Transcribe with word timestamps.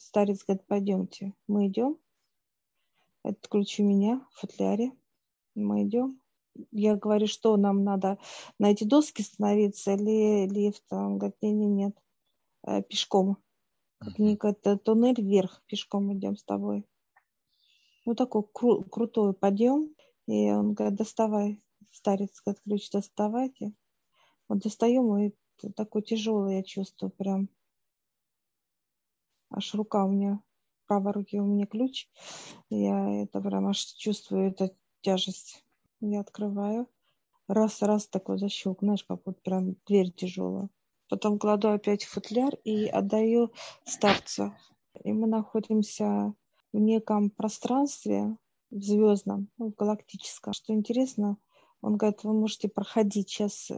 старец 0.00 0.44
говорит, 0.44 0.66
пойдемте. 0.66 1.34
Мы 1.46 1.68
идем. 1.68 1.98
Отключу 3.22 3.84
меня 3.84 4.26
в 4.32 4.40
футляре. 4.40 4.92
Мы 5.54 5.84
идем. 5.84 6.20
Я 6.72 6.96
говорю, 6.96 7.26
что 7.26 7.56
нам 7.56 7.84
надо 7.84 8.18
на 8.58 8.70
эти 8.70 8.84
доски 8.84 9.22
становиться 9.22 9.92
или 9.92 10.48
лифтом? 10.48 10.98
Он 11.06 11.18
говорит, 11.18 11.36
нет, 11.42 11.54
нет, 11.54 11.70
нет, 11.70 11.96
э, 12.66 12.82
пешком. 12.82 13.36
Как 13.98 14.18
uh-huh. 14.18 14.78
туннель 14.78 15.20
вверх, 15.20 15.62
пешком 15.66 16.12
идем 16.16 16.36
с 16.36 16.42
тобой. 16.42 16.86
Ну, 18.06 18.14
такой 18.14 18.42
кру- 18.42 18.82
крутой 18.88 19.34
подъем. 19.34 19.94
И 20.26 20.50
он 20.50 20.72
говорит, 20.72 20.98
доставай, 20.98 21.62
старец, 21.92 22.40
говорит, 22.44 22.62
ключ 22.62 22.90
доставайте. 22.90 23.74
Вот 24.48 24.60
достаем, 24.60 25.16
и 25.18 25.34
такой 25.76 26.02
тяжелый 26.02 26.56
я 26.56 26.62
чувствую 26.62 27.10
прям. 27.10 27.48
Аж 29.50 29.74
рука 29.74 30.04
у 30.04 30.08
меня, 30.10 30.40
правой 30.86 31.12
руки 31.12 31.40
у 31.40 31.44
меня 31.44 31.66
ключ. 31.66 32.08
Я 32.68 33.22
это 33.22 33.40
прям 33.40 33.66
аж 33.66 33.78
чувствую, 33.78 34.50
эту 34.50 34.74
тяжесть. 35.00 35.64
Я 36.00 36.20
открываю. 36.20 36.88
Раз, 37.48 37.82
раз 37.82 38.06
такой 38.06 38.38
защелк, 38.38 38.78
знаешь, 38.80 39.04
как 39.04 39.20
вот 39.24 39.42
прям 39.42 39.74
дверь 39.86 40.12
тяжелая. 40.12 40.70
Потом 41.08 41.38
кладу 41.38 41.70
опять 41.70 42.04
в 42.04 42.10
футляр 42.10 42.54
и 42.62 42.86
отдаю 42.86 43.52
старцу. 43.84 44.54
И 45.02 45.12
мы 45.12 45.26
находимся 45.26 46.32
в 46.72 46.78
неком 46.78 47.30
пространстве, 47.30 48.36
в 48.70 48.80
звездном, 48.80 49.48
ну, 49.58 49.74
галактическом. 49.76 50.52
Что 50.52 50.72
интересно, 50.72 51.36
он 51.80 51.96
говорит, 51.96 52.22
вы 52.22 52.32
можете 52.32 52.68
проходить 52.68 53.28
сейчас, 53.28 53.72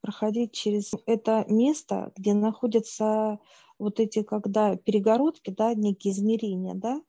проходить 0.00 0.52
через 0.52 0.92
это 1.06 1.44
место, 1.48 2.12
где 2.16 2.34
находятся 2.34 3.38
вот 3.78 4.00
эти, 4.00 4.22
когда 4.22 4.76
перегородки, 4.76 5.50
да, 5.50 5.74
некие 5.74 6.12
измерения, 6.12 6.74
да, 6.74 7.02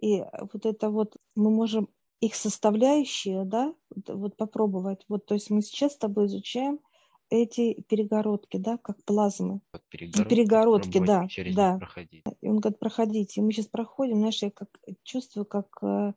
и 0.00 0.22
вот 0.52 0.66
это 0.66 0.90
вот 0.90 1.16
мы 1.34 1.50
можем 1.50 1.88
их 2.20 2.34
составляющие, 2.34 3.44
да, 3.44 3.74
вот 4.08 4.36
попробовать. 4.36 5.04
Вот, 5.08 5.26
то 5.26 5.34
есть 5.34 5.50
мы 5.50 5.62
сейчас 5.62 5.94
с 5.94 5.98
тобой 5.98 6.26
изучаем 6.26 6.80
эти 7.28 7.80
перегородки, 7.88 8.56
да, 8.56 8.78
как 8.78 9.02
плазмы. 9.04 9.60
Вот 9.72 9.82
перегородки, 9.88 10.28
перегородки 10.28 10.98
да, 11.04 11.26
да. 11.54 11.78
Проходить. 11.78 12.24
И 12.40 12.48
он 12.48 12.58
говорит, 12.58 12.78
проходите. 12.78 13.40
И 13.40 13.44
мы 13.44 13.52
сейчас 13.52 13.66
проходим, 13.66 14.18
знаешь, 14.18 14.42
я 14.42 14.50
как 14.50 14.68
чувствую, 15.02 15.44
как 15.44 15.66
э, 15.82 16.12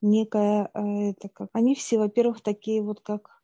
некая, 0.00 0.70
э, 0.72 1.10
это 1.10 1.28
как, 1.28 1.50
они 1.52 1.74
все, 1.74 1.98
во-первых, 1.98 2.40
такие 2.40 2.82
вот 2.82 3.00
как 3.00 3.42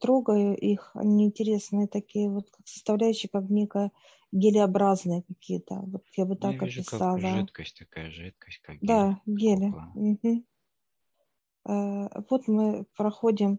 трогаю 0.00 0.56
их, 0.56 0.90
они 0.94 1.26
интересные 1.26 1.86
такие 1.88 2.28
вот 2.30 2.50
как 2.50 2.66
составляющие, 2.66 3.28
как 3.30 3.50
некая 3.50 3.92
гелеобразные 4.32 5.22
какие-то. 5.22 5.76
Вот 5.76 6.04
я 6.16 6.24
бы 6.24 6.36
так 6.36 6.54
я 6.54 6.58
вижу, 6.58 6.80
описала. 6.80 7.20
Как 7.20 7.30
жидкость 7.40 7.78
такая, 7.78 8.10
жидкость, 8.10 8.58
как 8.62 8.76
гель. 8.76 8.86
Да, 8.88 9.20
гели. 9.26 9.72
Угу. 9.94 10.44
Вот 12.28 12.48
мы 12.48 12.84
проходим 12.96 13.58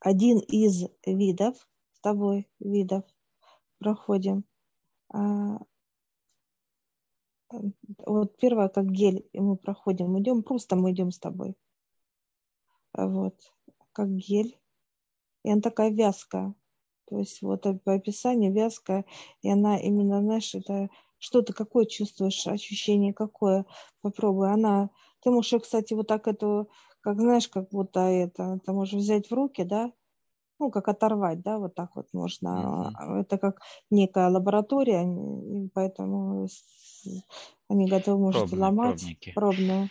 один 0.00 0.38
из 0.38 0.84
видов, 1.06 1.68
с 1.92 2.00
тобой 2.00 2.48
видов 2.60 3.04
проходим. 3.78 4.44
А, 5.12 5.58
вот 8.06 8.36
первое, 8.38 8.68
как 8.68 8.90
гель, 8.90 9.28
и 9.32 9.40
мы 9.40 9.56
проходим, 9.56 10.18
идем, 10.18 10.42
просто 10.42 10.76
мы 10.76 10.92
идем 10.92 11.10
с 11.10 11.18
тобой. 11.18 11.54
Вот, 12.94 13.34
как 13.92 14.08
гель. 14.10 14.58
И 15.44 15.50
она 15.50 15.60
такая 15.60 15.90
вязкая. 15.90 16.54
То 17.06 17.18
есть 17.18 17.42
вот 17.42 17.62
по 17.84 17.92
описанию 17.92 18.52
вязкая, 18.52 19.04
и 19.42 19.50
она 19.50 19.78
именно, 19.78 20.22
знаешь, 20.22 20.54
это 20.54 20.88
что 21.18 21.42
ты 21.42 21.52
какое 21.52 21.86
чувствуешь, 21.86 22.46
ощущение 22.46 23.12
какое, 23.14 23.66
попробуй. 24.02 24.52
Она, 24.52 24.90
ты 25.20 25.30
можешь, 25.30 25.62
кстати, 25.62 25.94
вот 25.94 26.06
так 26.06 26.28
эту 26.28 26.68
как 27.04 27.20
знаешь, 27.20 27.48
как 27.48 27.68
будто 27.68 28.00
это, 28.00 28.58
ты 28.64 28.72
можешь 28.72 28.94
взять 28.94 29.28
в 29.28 29.34
руки, 29.34 29.62
да, 29.62 29.92
ну, 30.58 30.70
как 30.70 30.88
оторвать, 30.88 31.42
да, 31.42 31.58
вот 31.58 31.74
так 31.74 31.94
вот 31.96 32.06
можно. 32.14 32.94
Mm-hmm. 32.98 33.20
Это 33.20 33.36
как 33.36 33.60
некая 33.90 34.30
лаборатория, 34.30 35.04
поэтому 35.74 36.48
они 37.68 37.86
готовы, 37.86 38.18
можете 38.18 38.56
Пробные, 38.56 38.60
ломать. 38.60 39.00
Пробники. 39.00 39.32
Пробную. 39.34 39.88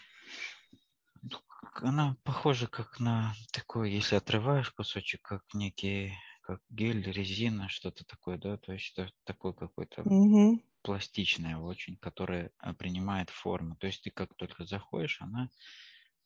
Она 1.75 2.17
похожа 2.23 2.67
как 2.67 2.99
на 2.99 3.33
такой, 3.51 3.91
если 3.91 4.15
отрываешь 4.15 4.71
кусочек, 4.71 5.21
как 5.21 5.43
некий, 5.53 6.13
как 6.41 6.61
гель, 6.69 7.03
резина, 7.03 7.69
что-то 7.69 8.05
такое, 8.05 8.37
да, 8.37 8.57
то 8.57 8.73
есть 8.73 8.97
это 8.97 9.11
такой 9.23 9.53
какой-то 9.53 10.01
mm-hmm. 10.01 10.63
пластичное 10.81 11.57
очень, 11.57 11.97
которое 11.97 12.51
принимает 12.77 13.29
форму. 13.29 13.75
То 13.77 13.87
есть 13.87 14.03
ты 14.03 14.11
как 14.11 14.33
только 14.35 14.65
заходишь, 14.65 15.21
она 15.21 15.49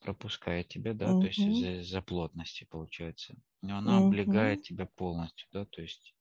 пропускает 0.00 0.68
тебя, 0.68 0.94
да, 0.94 1.12
угу. 1.12 1.22
то 1.22 1.26
есть 1.26 1.38
из-за, 1.38 1.98
из 1.98 2.04
плотности 2.04 2.66
получается. 2.70 3.34
Но 3.62 3.78
она 3.78 3.98
угу. 3.98 4.08
облегает 4.08 4.62
тебя 4.62 4.86
полностью, 4.86 5.48
да, 5.52 5.64
то 5.64 5.82
есть 5.82 6.14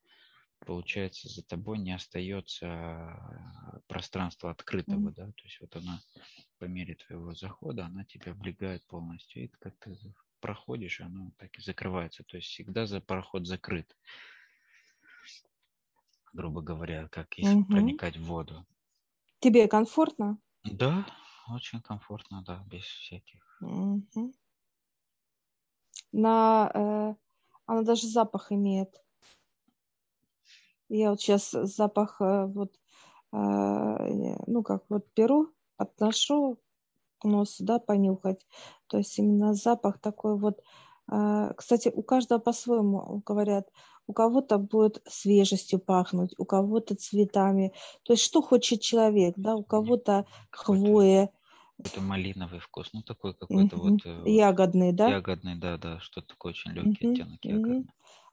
получается 0.66 1.30
за 1.30 1.44
тобой 1.44 1.78
не 1.80 1.94
остается 1.94 2.68
а, 2.68 3.80
пространства 3.88 4.52
открытого, 4.52 5.08
угу. 5.08 5.12
да, 5.12 5.26
то 5.28 5.44
есть 5.44 5.60
вот 5.62 5.76
она 5.76 6.00
по 6.60 6.66
мере 6.66 6.96
твоего 6.96 7.34
захода, 7.34 7.86
она 7.86 8.04
тебя 8.06 8.32
облегает 8.32 8.86
полностью. 8.88 9.46
И 9.46 9.48
как 9.48 9.78
ты 9.78 9.98
проходишь, 10.40 11.02
оно 11.02 11.32
так 11.38 11.56
и 11.58 11.62
закрывается, 11.62 12.24
то 12.24 12.38
есть 12.38 12.50
всегда 12.50 12.86
за 12.86 13.02
проход 13.02 13.48
закрыт, 13.48 13.96
грубо 16.34 16.62
говоря, 16.62 17.08
как 17.10 17.38
если 17.38 17.56
угу. 17.56 17.66
проникать 17.72 18.18
в 18.18 18.26
воду. 18.26 18.66
Тебе 19.40 19.68
комфортно? 19.68 20.40
Да, 20.64 21.06
очень 21.50 21.82
комфортно, 21.82 22.44
да, 22.44 22.64
без 22.68 22.84
всяких. 22.84 23.58
Угу. 23.62 24.34
На, 26.12 26.72
э, 26.74 27.16
она 27.66 27.84
даже 27.84 28.08
запах 28.08 28.52
имеет. 28.52 28.96
Я 30.90 31.12
вот 31.12 31.22
сейчас 31.22 31.52
запах 31.52 32.22
э, 32.22 32.46
вот, 32.46 32.74
э, 33.34 33.38
ну 34.48 34.64
как 34.64 34.84
вот 34.90 35.06
беру, 35.16 35.50
отношу 35.78 36.60
к 37.20 37.26
носу, 37.26 37.64
да, 37.64 37.80
понюхать. 37.80 38.46
То 38.88 38.98
есть 38.98 39.18
именно 39.20 39.54
запах 39.54 40.00
такой 40.00 40.38
вот. 40.38 40.62
Э, 41.12 41.54
кстати, 41.56 41.92
у 41.94 42.04
каждого 42.04 42.40
по-своему 42.40 43.22
говорят. 43.26 43.70
У 44.10 44.14
кого-то 44.14 44.58
будет 44.58 45.02
свежестью 45.06 45.80
пахнуть, 45.80 46.34
у 46.38 46.46
кого-то 46.46 46.96
цветами. 46.96 47.74
То 48.04 48.14
есть 48.14 48.24
что 48.24 48.42
хочет 48.42 48.80
человек, 48.80 49.34
да, 49.36 49.56
у 49.56 49.64
кого-то 49.64 50.26
хвоя, 50.50 51.30
какой-то 51.78 52.02
малиновый 52.02 52.60
вкус, 52.60 52.90
ну 52.94 53.02
такой 53.04 53.34
какой-то 53.34 53.76
угу. 53.76 53.90
вот... 53.90 54.28
Ягодный, 54.28 54.94
да? 54.94 55.10
Ягодный, 55.10 55.56
да, 55.56 55.78
да, 55.78 56.00
что-то 56.00 56.30
такое 56.30 56.52
очень 56.52 56.72
легкий 56.72 57.06
угу. 57.06 57.14
оттенок 57.14 57.46
ягодный. 57.46 57.80
Угу. 57.80 57.88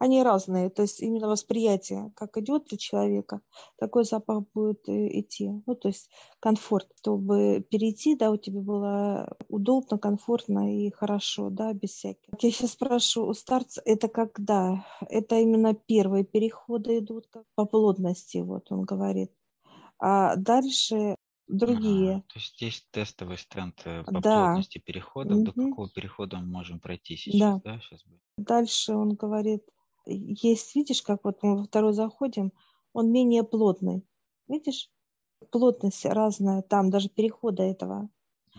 Они 0.04 0.22
разные, 0.22 0.68
то 0.68 0.82
есть 0.82 1.00
именно 1.00 1.28
восприятие, 1.28 2.12
как 2.14 2.36
идет 2.36 2.70
у 2.74 2.76
человека, 2.76 3.40
такой 3.78 4.04
запах 4.04 4.44
будет 4.52 4.86
идти. 4.86 5.48
Ну, 5.64 5.74
то 5.74 5.88
есть 5.88 6.10
комфорт, 6.40 6.88
чтобы 6.98 7.66
перейти, 7.70 8.14
да, 8.14 8.30
у 8.30 8.36
тебя 8.36 8.60
было 8.60 9.34
удобно, 9.48 9.96
комфортно 9.96 10.76
и 10.76 10.90
хорошо, 10.90 11.48
да, 11.48 11.72
без 11.72 11.92
всяких. 11.92 12.34
Я 12.38 12.50
сейчас 12.50 12.72
спрашиваю 12.72 13.30
у 13.30 13.32
старца, 13.32 13.80
это 13.86 14.08
когда? 14.08 14.84
Это 15.08 15.36
именно 15.36 15.72
первые 15.72 16.24
переходы 16.24 16.98
идут 16.98 17.26
по 17.54 17.64
плотности, 17.64 18.36
вот 18.36 18.70
он 18.70 18.82
говорит. 18.82 19.32
А 19.98 20.36
дальше 20.36 21.16
другие. 21.48 22.24
то 22.28 22.38
есть 22.38 22.60
есть 22.60 22.90
тестовый 22.90 23.38
стенд 23.38 23.80
э, 23.86 24.04
по 24.04 24.20
да. 24.20 24.48
плотности 24.48 24.82
переходов. 24.84 25.38
Угу. 25.38 25.44
До 25.44 25.52
какого 25.52 25.88
перехода 25.88 26.36
мы 26.40 26.46
можем 26.46 26.78
пройти 26.78 27.16
сейчас, 27.16 27.62
да? 27.62 27.72
да? 27.72 27.80
Сейчас. 27.80 28.04
Дальше 28.36 28.92
он 28.92 29.14
говорит, 29.14 29.62
есть, 30.06 30.74
видишь, 30.74 31.02
как 31.02 31.24
вот 31.24 31.42
мы 31.42 31.56
во 31.56 31.64
второй 31.64 31.92
заходим, 31.92 32.52
он 32.92 33.10
менее 33.10 33.44
плотный. 33.44 34.06
Видишь? 34.48 34.90
Плотность 35.50 36.04
разная, 36.04 36.62
там 36.62 36.90
даже 36.90 37.08
перехода 37.08 37.62
этого. 37.62 38.08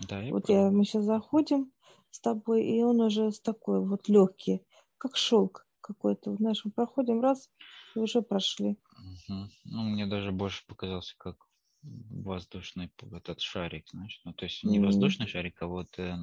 Да, 0.07 0.21
я 0.21 0.31
вот 0.31 0.49
я, 0.49 0.69
мы 0.69 0.85
сейчас 0.85 1.05
заходим 1.05 1.71
с 2.11 2.19
тобой, 2.19 2.65
и 2.65 2.81
он 2.83 3.01
уже 3.01 3.31
с 3.31 3.39
такой 3.39 3.85
вот 3.85 4.07
легкий, 4.07 4.61
как 4.97 5.15
шелк 5.15 5.67
какой-то. 5.81 6.35
Знаешь, 6.35 6.63
мы 6.63 6.71
проходим 6.71 7.21
раз, 7.21 7.49
и 7.95 7.99
уже 7.99 8.21
прошли. 8.21 8.77
Угу. 8.97 9.49
Ну, 9.65 9.83
мне 9.83 10.05
даже 10.05 10.31
больше 10.31 10.65
показался 10.67 11.15
как 11.17 11.37
воздушный 11.81 12.91
этот 13.11 13.41
шарик, 13.41 13.87
знаешь, 13.89 14.19
ну 14.23 14.33
то 14.33 14.45
есть 14.45 14.63
не 14.63 14.79
воздушный 14.79 15.27
шарик, 15.27 15.61
а 15.61 15.67
вот 15.67 15.99
э, 15.99 16.15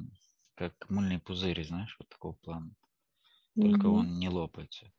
как 0.55 0.89
мыльный 0.89 1.19
пузырь, 1.19 1.63
знаешь, 1.65 1.95
вот 1.99 2.09
такого 2.09 2.33
плана. 2.33 2.75
Только 3.55 3.87
mm-hmm. 3.87 3.91
он 3.91 4.19
не 4.19 4.29
лопается. 4.29 4.91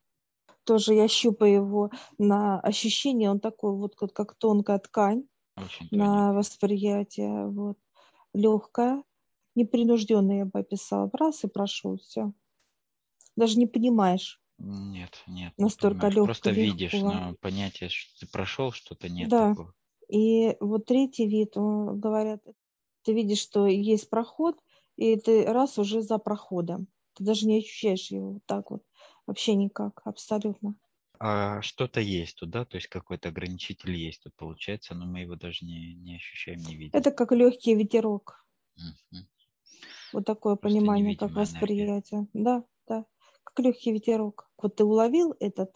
Тоже 0.64 0.94
я 0.94 1.08
щупаю 1.08 1.54
его 1.54 1.90
на 2.18 2.60
ощущение, 2.60 3.30
он 3.30 3.40
такой 3.40 3.72
вот 3.72 3.94
как, 3.96 4.12
как 4.12 4.34
тонкая 4.34 4.78
ткань 4.78 5.24
Очень 5.56 5.88
на 5.90 6.32
восприятие, 6.32 7.48
вот 7.48 7.78
легкая, 8.32 9.02
непринужденная, 9.54 10.38
я 10.38 10.44
бы 10.46 10.60
описала, 10.60 11.10
раз 11.12 11.44
и 11.44 11.48
прошел, 11.48 11.98
все. 11.98 12.32
Даже 13.36 13.58
не 13.58 13.66
понимаешь. 13.66 14.40
Нет, 14.58 15.22
нет. 15.26 15.52
Настолько 15.58 16.08
легко. 16.08 16.26
Просто 16.26 16.50
видишь, 16.50 16.92
но 16.92 17.34
понятие, 17.40 17.88
что 17.88 18.20
ты 18.20 18.30
прошел 18.30 18.72
что-то, 18.72 19.08
нет 19.08 19.28
да. 19.28 19.50
такого. 19.50 19.74
И 20.08 20.56
вот 20.60 20.86
третий 20.86 21.26
вид, 21.26 21.54
говорят, 21.54 22.40
ты 23.02 23.12
видишь, 23.12 23.40
что 23.40 23.66
есть 23.66 24.08
проход, 24.10 24.56
и 24.96 25.16
ты 25.16 25.44
раз 25.44 25.78
уже 25.78 26.02
за 26.02 26.18
проходом. 26.18 26.86
Ты 27.14 27.24
даже 27.24 27.46
не 27.46 27.58
ощущаешь 27.58 28.10
его 28.10 28.34
вот 28.34 28.42
так 28.46 28.70
вот. 28.70 28.82
Вообще 29.26 29.54
никак, 29.54 30.02
абсолютно. 30.04 30.76
А 31.18 31.62
что-то 31.62 32.00
есть 32.00 32.36
туда, 32.36 32.64
то 32.64 32.76
есть 32.76 32.88
какой-то 32.88 33.28
ограничитель 33.28 33.94
есть 33.94 34.22
тут 34.22 34.34
получается, 34.34 34.94
но 34.94 35.06
мы 35.06 35.20
его 35.20 35.36
даже 35.36 35.64
не, 35.64 35.94
не 35.94 36.16
ощущаем, 36.16 36.58
не 36.60 36.76
видим. 36.76 36.98
Это 36.98 37.10
как 37.10 37.32
легкий 37.32 37.74
ветерок. 37.74 38.44
Угу. 38.76 39.20
Вот 40.12 40.24
такое 40.26 40.56
Просто 40.56 40.78
понимание, 40.78 41.16
как 41.16 41.32
восприятие. 41.32 42.20
Энергия. 42.20 42.28
Да, 42.34 42.64
да. 42.86 43.04
Как 43.44 43.64
легкий 43.64 43.92
ветерок. 43.92 44.50
Вот 44.60 44.76
ты 44.76 44.84
уловил 44.84 45.34
этот, 45.40 45.74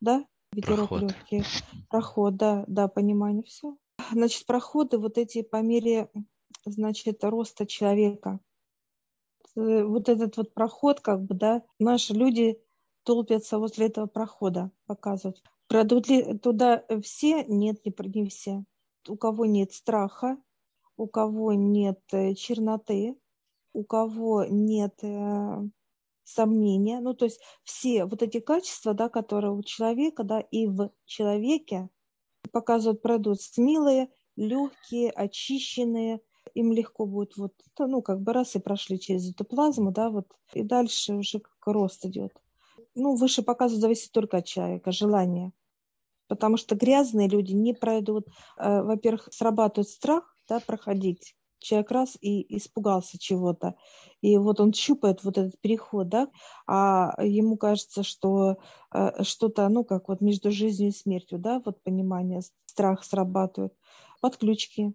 да, 0.00 0.24
ветерок 0.52 0.88
проход. 0.88 1.02
легкий. 1.02 1.42
Проход, 1.90 2.36
да, 2.36 2.64
да, 2.66 2.88
понимание, 2.88 3.42
все. 3.42 3.76
Значит, 4.12 4.46
проходы 4.46 4.98
вот 4.98 5.18
эти 5.18 5.42
по 5.42 5.60
мере, 5.62 6.10
значит, 6.64 7.22
роста 7.24 7.66
человека. 7.66 8.40
Э, 9.56 9.84
вот 9.84 10.08
этот 10.08 10.36
вот 10.36 10.54
проход, 10.54 11.00
как 11.00 11.22
бы, 11.24 11.34
да, 11.34 11.62
наши 11.78 12.12
люди 12.12 12.58
толпятся 13.06 13.58
возле 13.58 13.86
этого 13.86 14.06
прохода, 14.06 14.72
показывают. 14.86 15.42
Пройдут 15.68 16.08
ли 16.08 16.36
туда 16.38 16.84
все? 17.02 17.44
Нет, 17.44 17.84
не, 17.84 17.94
не 18.14 18.28
все. 18.28 18.64
У 19.08 19.16
кого 19.16 19.46
нет 19.46 19.72
страха, 19.72 20.36
у 20.96 21.06
кого 21.06 21.52
нет 21.52 22.00
э, 22.12 22.34
черноты, 22.34 23.16
у 23.72 23.84
кого 23.84 24.44
нет 24.44 24.98
э, 25.02 25.68
сомнения. 26.24 27.00
Ну, 27.00 27.14
то 27.14 27.26
есть 27.26 27.40
все 27.62 28.06
вот 28.06 28.22
эти 28.22 28.40
качества, 28.40 28.92
да, 28.92 29.08
которые 29.08 29.52
у 29.52 29.62
человека, 29.62 30.24
да, 30.24 30.40
и 30.40 30.66
в 30.66 30.90
человеке 31.04 31.88
показывают, 32.50 33.02
пройдут 33.02 33.40
смелые, 33.40 34.08
легкие, 34.34 35.10
очищенные, 35.10 36.20
им 36.54 36.72
легко 36.72 37.06
будет 37.06 37.36
вот, 37.36 37.54
ну, 37.78 38.02
как 38.02 38.20
бы 38.20 38.32
раз 38.32 38.56
и 38.56 38.58
прошли 38.58 38.98
через 38.98 39.30
эту 39.30 39.44
плазму, 39.44 39.92
да, 39.92 40.10
вот, 40.10 40.26
и 40.54 40.62
дальше 40.62 41.14
уже 41.14 41.38
как 41.38 41.66
рост 41.66 42.04
идет 42.04 42.32
ну, 42.96 43.14
выше 43.14 43.42
показа 43.42 43.76
зависит 43.76 44.12
только 44.12 44.38
от 44.38 44.46
человека, 44.46 44.90
желания. 44.90 45.52
Потому 46.28 46.56
что 46.56 46.74
грязные 46.74 47.28
люди 47.28 47.52
не 47.52 47.72
пройдут. 47.72 48.26
Э, 48.58 48.82
во-первых, 48.82 49.28
срабатывает 49.30 49.88
страх 49.88 50.34
да, 50.48 50.60
проходить. 50.60 51.36
Человек 51.58 51.90
раз 51.90 52.18
и 52.20 52.56
испугался 52.56 53.18
чего-то. 53.18 53.76
И 54.20 54.36
вот 54.38 54.60
он 54.60 54.72
щупает 54.72 55.24
вот 55.24 55.38
этот 55.38 55.60
переход, 55.60 56.08
да, 56.08 56.28
а 56.66 57.14
ему 57.22 57.56
кажется, 57.56 58.02
что 58.02 58.56
э, 58.92 59.22
что-то, 59.22 59.68
ну, 59.68 59.84
как 59.84 60.08
вот 60.08 60.20
между 60.20 60.50
жизнью 60.50 60.90
и 60.90 60.92
смертью, 60.92 61.38
да, 61.38 61.62
вот 61.64 61.82
понимание, 61.82 62.42
страх 62.66 63.04
срабатывает. 63.04 63.72
Подключки 64.20 64.94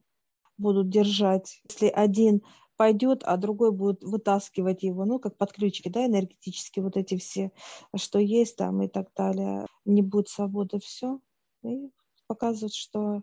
будут 0.58 0.90
держать. 0.90 1.62
Если 1.70 1.88
один 1.88 2.42
пойдет, 2.82 3.22
а 3.26 3.38
другой 3.38 3.72
будет 3.72 4.04
вытаскивать 4.04 4.82
его, 4.82 5.06
ну, 5.06 5.20
как 5.20 5.38
подключки, 5.38 5.88
да, 5.88 6.08
энергетические, 6.08 6.82
вот 6.82 6.98
эти 6.98 7.16
все, 7.16 7.52
что 7.96 8.18
есть 8.18 8.56
там 8.56 8.82
и 8.82 8.88
так 8.88 9.14
далее. 9.16 9.68
Не 9.86 10.02
будет 10.02 10.30
свободы, 10.30 10.80
все. 10.80 11.20
И 11.64 11.92
показывают, 12.26 12.74
что 12.74 13.22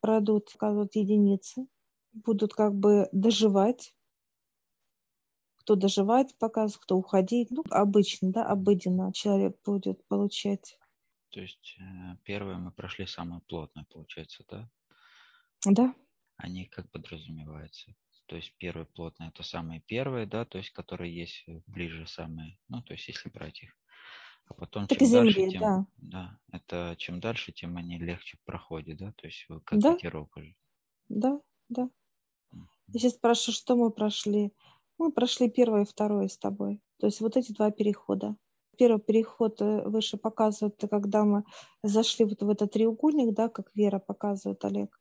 пройдут, 0.00 0.50
показывают 0.52 0.96
единицы, 0.96 1.68
будут 2.14 2.52
как 2.52 2.74
бы 2.74 3.08
доживать, 3.12 3.94
кто 5.58 5.76
доживать 5.76 6.36
показывает, 6.38 6.82
кто 6.82 6.96
уходить. 6.96 7.52
Ну, 7.52 7.62
обычно, 7.70 8.32
да, 8.32 8.44
обыденно 8.44 9.12
человек 9.12 9.56
будет 9.64 10.04
получать. 10.08 10.80
То 11.30 11.38
есть 11.38 11.76
э, 11.78 12.16
первое 12.24 12.56
мы 12.56 12.72
прошли 12.72 13.06
самое 13.06 13.40
плотное, 13.42 13.86
получается, 13.88 14.42
да? 14.48 14.68
Да. 15.64 15.94
Они 16.38 16.64
как 16.64 16.90
подразумеваются 16.90 17.94
то 18.26 18.36
есть 18.36 18.54
первый 18.58 18.86
плотный 18.86 19.28
это 19.28 19.42
самые 19.42 19.80
первые, 19.80 20.26
да, 20.26 20.44
то 20.44 20.58
есть 20.58 20.70
которые 20.70 21.14
есть 21.14 21.44
э, 21.46 21.60
ближе 21.66 22.06
самые, 22.06 22.58
ну, 22.68 22.82
то 22.82 22.92
есть 22.92 23.08
если 23.08 23.28
брать 23.28 23.62
их. 23.62 23.70
А 24.48 24.54
потом 24.54 24.86
так 24.86 24.98
чем 24.98 25.06
земли, 25.08 25.34
дальше, 25.34 25.50
тем, 25.50 25.60
да. 25.60 25.86
да, 25.96 26.38
это 26.52 26.94
чем 26.98 27.20
дальше, 27.20 27.52
тем 27.52 27.76
они 27.76 27.98
легче 27.98 28.38
проходят, 28.44 28.98
да, 28.98 29.12
то 29.12 29.26
есть 29.26 29.46
как 29.64 29.78
да? 29.80 29.94
уже. 29.94 30.54
Да, 31.08 31.40
да. 31.68 31.90
Я 32.88 33.00
сейчас 33.00 33.14
спрашиваю, 33.14 33.54
что 33.54 33.76
мы 33.76 33.90
прошли. 33.90 34.52
Мы 34.98 35.12
прошли 35.12 35.50
первое 35.50 35.82
и 35.82 35.86
второе 35.86 36.28
с 36.28 36.38
тобой. 36.38 36.80
То 36.98 37.06
есть 37.06 37.20
вот 37.20 37.36
эти 37.36 37.52
два 37.52 37.70
перехода. 37.70 38.36
Первый 38.78 39.00
переход 39.00 39.60
э, 39.60 39.88
выше 39.88 40.16
показывает, 40.16 40.80
когда 40.90 41.24
мы 41.24 41.44
зашли 41.82 42.24
вот 42.24 42.42
в 42.42 42.48
этот 42.48 42.72
треугольник, 42.72 43.34
да, 43.34 43.48
как 43.48 43.74
Вера 43.74 43.98
показывает, 43.98 44.64
Олег. 44.64 45.00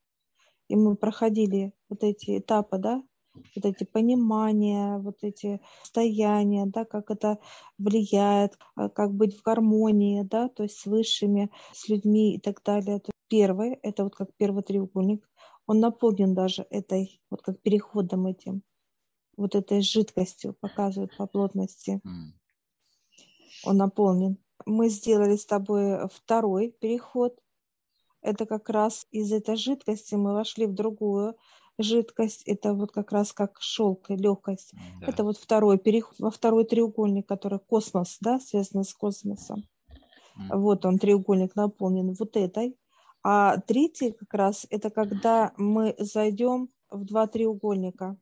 И 0.70 0.76
мы 0.76 0.96
проходили 0.96 1.74
вот 1.90 2.04
эти 2.04 2.40
этапы, 2.40 2.78
да, 2.78 3.04
вот 3.56 3.66
эти 3.66 3.84
понимания, 3.84 4.98
вот 4.98 5.18
эти 5.24 5.62
состояния, 5.82 6.66
да, 6.66 6.86
как 6.86 7.12
это 7.12 7.40
влияет, 7.78 8.58
а, 8.76 8.90
как 8.90 9.14
быть 9.14 9.38
в 9.38 9.42
гармонии, 9.42 10.24
да, 10.24 10.50
то 10.50 10.64
есть 10.64 10.80
с 10.80 10.86
высшими, 10.86 11.50
с 11.74 11.90
людьми 11.90 12.36
и 12.36 12.40
так 12.40 12.62
далее. 12.64 13.02
Первый, 13.28 13.80
это 13.82 14.04
вот 14.04 14.16
как 14.16 14.30
первый 14.38 14.64
треугольник, 14.64 15.28
он 15.68 15.80
наполнен 15.80 16.34
даже 16.34 16.66
этой, 16.70 17.22
вот 17.30 17.42
как 17.42 17.60
переходом 17.62 18.28
этим, 18.28 18.62
вот 19.36 19.56
этой 19.56 19.82
жидкостью, 19.82 20.56
показывает 20.60 21.16
по 21.18 21.26
плотности. 21.26 22.02
Он 23.64 23.78
наполнен. 23.78 24.38
Мы 24.66 24.90
сделали 24.90 25.36
с 25.36 25.46
тобой 25.46 26.08
второй 26.10 26.72
переход. 26.72 27.38
Это 28.22 28.46
как 28.46 28.70
раз 28.70 29.08
из 29.12 29.32
этой 29.32 29.56
жидкости 29.56 30.16
мы 30.16 30.34
вошли 30.34 30.66
в 30.66 30.74
другую 30.74 31.36
жидкость, 31.78 32.44
это 32.44 32.74
вот 32.74 32.92
как 32.92 33.12
раз 33.12 33.34
как 33.34 33.58
шелк, 33.62 34.10
легкость. 34.10 34.74
Да. 35.02 35.08
Это 35.08 35.24
вот 35.24 35.38
второй 35.38 35.78
переход, 35.78 36.20
во 36.20 36.32
второй 36.32 36.66
треугольник, 36.66 37.28
который 37.28 37.60
космос, 37.60 38.18
да, 38.22 38.40
связан 38.40 38.84
с 38.84 38.94
космосом. 38.94 39.64
Mm. 40.38 40.58
Вот 40.58 40.86
он, 40.86 40.98
треугольник 40.98 41.56
наполнен 41.56 42.14
вот 42.14 42.36
этой. 42.38 42.78
А 43.24 43.58
третий 43.58 44.12
как 44.12 44.34
раз 44.34 44.68
это 44.70 44.90
когда 44.90 45.54
мы 45.58 45.96
зайдем 45.98 46.70
в 46.90 47.06
два 47.06 47.28
треугольника. 47.28 48.18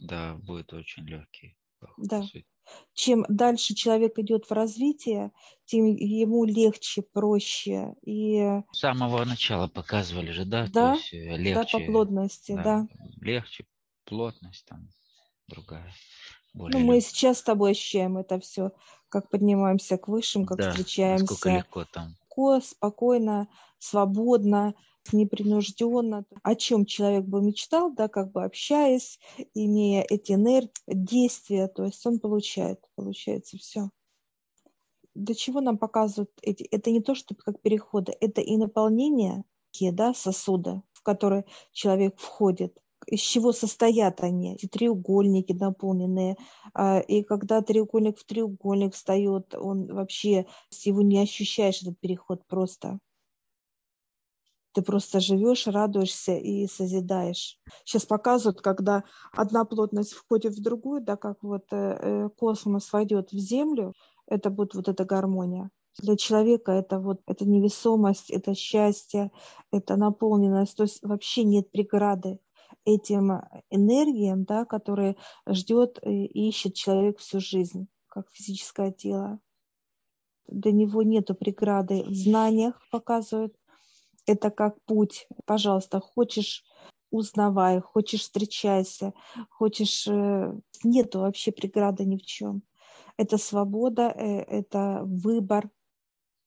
Да, 0.00 0.36
будет 0.42 0.72
очень 0.72 1.04
легкий. 1.04 1.56
Да. 1.98 2.22
Суть 2.22 2.46
чем 2.94 3.24
дальше 3.28 3.74
человек 3.74 4.18
идет 4.18 4.46
в 4.46 4.52
развитие, 4.52 5.32
тем 5.64 5.86
ему 5.86 6.44
легче, 6.44 7.02
проще. 7.02 7.94
И... 8.02 8.60
С 8.72 8.78
самого 8.78 9.24
начала 9.24 9.68
показывали 9.68 10.30
же, 10.30 10.44
да? 10.44 10.66
Да, 10.72 10.94
легче, 10.94 11.18
э, 11.28 11.54
да 11.54 11.64
по 11.64 11.80
плотности, 11.80 12.52
да. 12.52 12.62
да. 12.62 12.88
Легче, 13.20 13.66
плотность 14.04 14.64
там 14.66 14.88
другая. 15.48 15.92
ну, 16.52 16.78
мы 16.78 17.00
сейчас 17.00 17.38
с 17.38 17.42
тобой 17.42 17.72
ощущаем 17.72 18.18
это 18.18 18.40
все, 18.40 18.72
как 19.08 19.30
поднимаемся 19.30 19.98
к 19.98 20.08
высшим, 20.08 20.46
как 20.46 20.58
да, 20.58 20.70
встречаемся. 20.70 21.26
Сколько 21.26 21.50
легко 21.50 21.84
там. 21.84 22.16
Легко, 22.20 22.60
спокойно, 22.60 23.48
свободно 23.78 24.74
непринужденно, 25.12 26.24
о 26.42 26.54
чем 26.54 26.86
человек 26.86 27.24
бы 27.24 27.42
мечтал, 27.42 27.92
да, 27.92 28.08
как 28.08 28.32
бы 28.32 28.44
общаясь, 28.44 29.18
имея 29.54 30.04
эти 30.08 30.32
энергии, 30.32 30.70
действия, 30.86 31.68
то 31.68 31.84
есть 31.84 32.04
он 32.06 32.18
получает, 32.18 32.80
получается 32.94 33.58
все. 33.58 33.90
До 35.14 35.34
чего 35.34 35.60
нам 35.60 35.78
показывают 35.78 36.30
эти? 36.42 36.64
Это 36.64 36.90
не 36.90 37.00
то, 37.00 37.14
что 37.14 37.34
как 37.34 37.60
переходы, 37.60 38.14
это 38.20 38.40
и 38.40 38.56
наполнение 38.56 39.44
да, 39.92 40.14
сосуда, 40.14 40.82
в 40.92 41.02
который 41.02 41.44
человек 41.72 42.18
входит, 42.18 42.78
из 43.06 43.20
чего 43.20 43.52
состоят 43.52 44.22
они, 44.22 44.54
эти 44.54 44.66
треугольники 44.66 45.52
наполненные. 45.52 46.36
А, 46.74 47.00
и 47.00 47.22
когда 47.22 47.60
треугольник 47.60 48.18
в 48.18 48.24
треугольник 48.24 48.94
встает, 48.94 49.54
он 49.54 49.86
вообще, 49.86 50.46
его 50.84 51.02
не 51.02 51.20
ощущаешь, 51.20 51.82
этот 51.82 51.98
переход 51.98 52.46
просто. 52.46 52.98
Ты 54.74 54.82
просто 54.82 55.20
живешь, 55.20 55.68
радуешься 55.68 56.32
и 56.32 56.66
созидаешь. 56.66 57.58
Сейчас 57.84 58.04
показывают, 58.04 58.60
когда 58.60 59.04
одна 59.32 59.64
плотность 59.64 60.12
входит 60.12 60.54
в 60.54 60.62
другую, 60.62 61.00
да, 61.00 61.16
как 61.16 61.42
вот 61.42 61.64
э, 61.70 61.76
э, 61.76 62.28
космос 62.36 62.92
войдет 62.92 63.30
в 63.30 63.38
Землю, 63.38 63.92
это 64.26 64.50
будет 64.50 64.74
вот 64.74 64.88
эта 64.88 65.04
гармония. 65.04 65.70
Для 65.98 66.16
человека 66.16 66.72
это 66.72 66.98
вот 66.98 67.20
это 67.26 67.44
невесомость, 67.44 68.30
это 68.30 68.56
счастье, 68.56 69.30
это 69.70 69.94
наполненность. 69.94 70.76
То 70.76 70.82
есть 70.82 71.00
вообще 71.02 71.44
нет 71.44 71.70
преграды 71.70 72.40
этим 72.84 73.42
энергиям, 73.70 74.42
да, 74.42 74.64
которые 74.64 75.16
ждет 75.48 76.00
и 76.04 76.26
ищет 76.48 76.74
человек 76.74 77.18
всю 77.18 77.38
жизнь, 77.38 77.86
как 78.08 78.26
физическое 78.32 78.90
тело. 78.90 79.38
Для 80.48 80.72
него 80.72 81.02
нету 81.02 81.36
преграды 81.36 82.02
в 82.02 82.12
знаниях, 82.12 82.74
показывают, 82.90 83.54
это 84.26 84.50
как 84.50 84.76
путь. 84.84 85.26
Пожалуйста, 85.44 86.00
хочешь 86.00 86.64
узнавай, 87.10 87.80
хочешь 87.80 88.22
встречайся, 88.22 89.12
хочешь... 89.50 90.06
Э, 90.08 90.52
нету 90.82 91.20
вообще 91.20 91.52
преграды 91.52 92.04
ни 92.04 92.16
в 92.16 92.22
чем. 92.22 92.62
Это 93.16 93.38
свобода, 93.38 94.12
э, 94.14 94.40
это 94.42 95.02
выбор, 95.04 95.70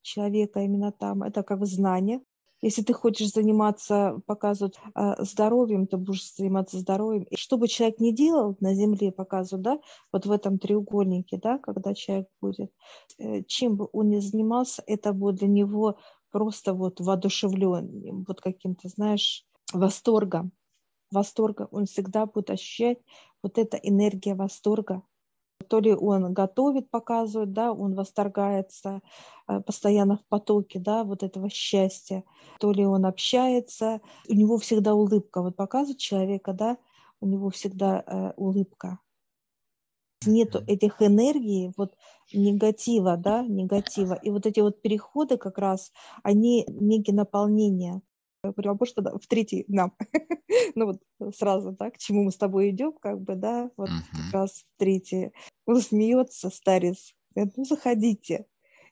человека 0.08 0.62
именно 0.62 0.92
там. 0.92 1.24
Это 1.24 1.44
как 1.44 1.66
знание. 1.66 2.22
Если 2.62 2.82
ты 2.82 2.94
хочешь 2.94 3.34
заниматься, 3.34 4.20
показывать 4.26 4.80
э, 4.96 5.24
здоровьем, 5.24 5.86
ты 5.86 5.98
будешь 5.98 6.34
заниматься 6.34 6.80
здоровьем. 6.80 7.24
И 7.24 7.36
что 7.36 7.58
бы 7.58 7.68
человек 7.68 8.00
ни 8.00 8.12
делал 8.12 8.58
на 8.60 8.74
Земле, 8.74 9.12
показывают, 9.12 9.64
да, 9.64 9.80
вот 10.12 10.26
в 10.26 10.32
этом 10.32 10.58
треугольнике, 10.58 11.38
да, 11.38 11.60
когда 11.60 11.94
человек 11.94 12.28
будет, 12.42 12.72
э, 13.20 13.44
чем 13.44 13.76
бы 13.76 13.88
он 13.94 14.10
ни 14.10 14.18
занимался, 14.18 14.82
это 14.88 15.14
будет 15.14 15.36
для 15.36 15.48
него 15.48 16.00
просто 16.32 16.74
вот 16.74 17.00
воодушевлен, 17.00 18.26
вот 18.28 18.42
каким-то, 18.42 18.90
знаешь, 18.90 19.46
восторгом. 19.74 20.52
Восторга. 21.12 21.68
Он 21.72 21.86
всегда 21.86 22.26
будет 22.26 22.50
ощущать 22.50 23.00
вот 23.42 23.58
эта 23.58 23.78
энергия 23.78 24.36
восторга, 24.36 25.04
то 25.70 25.80
ли 25.80 25.94
он 25.94 26.34
готовит, 26.34 26.90
показывает, 26.90 27.54
да, 27.54 27.72
он 27.72 27.96
восторгается 27.96 29.02
э, 29.48 29.60
постоянно 29.62 30.18
в 30.18 30.26
потоке, 30.28 30.80
да, 30.80 31.04
вот 31.04 31.24
этого 31.24 31.50
счастья, 31.50 32.24
то 32.60 32.72
ли 32.72 32.86
он 32.86 33.06
общается, 33.06 34.02
у 34.30 34.34
него 34.34 34.58
всегда 34.58 34.94
улыбка, 34.94 35.42
вот 35.42 35.56
показывает 35.56 36.00
человека, 36.00 36.54
да, 36.54 36.78
у 37.20 37.28
него 37.28 37.50
всегда 37.50 38.04
э, 38.06 38.34
улыбка. 38.38 39.00
Нету 40.28 40.64
этих 40.68 41.02
энергий, 41.02 41.74
вот 41.78 41.96
негатива, 42.34 43.18
да, 43.18 43.44
негатива. 43.44 44.14
И 44.14 44.30
вот 44.30 44.46
эти 44.46 44.60
вот 44.60 44.82
переходы 44.82 45.38
как 45.38 45.58
раз, 45.58 45.92
они 46.24 46.66
некие 46.68 47.16
наполнения 47.16 48.02
говорю, 48.44 48.72
а 48.72 48.78
может 48.80 48.96
тогда 48.96 49.12
в 49.18 49.28
третий 49.28 49.66
нам. 49.68 49.94
ну 50.76 50.86
вот 50.86 51.36
сразу, 51.36 51.72
да, 51.72 51.92
к 51.92 51.98
чему 51.98 52.24
мы 52.24 52.32
с 52.32 52.38
тобой 52.38 52.70
идем, 52.70 52.94
как 52.94 53.22
бы, 53.22 53.36
да, 53.36 53.72
вот 53.78 53.90
uh-huh. 53.90 54.26
как 54.26 54.34
раз 54.34 54.52
в 54.52 54.80
третий. 54.80 55.32
Он 55.66 55.82
смеется, 55.82 56.50
старец, 56.50 57.14
говорит, 57.36 57.58
ну 57.58 57.66
заходите. 57.66 58.46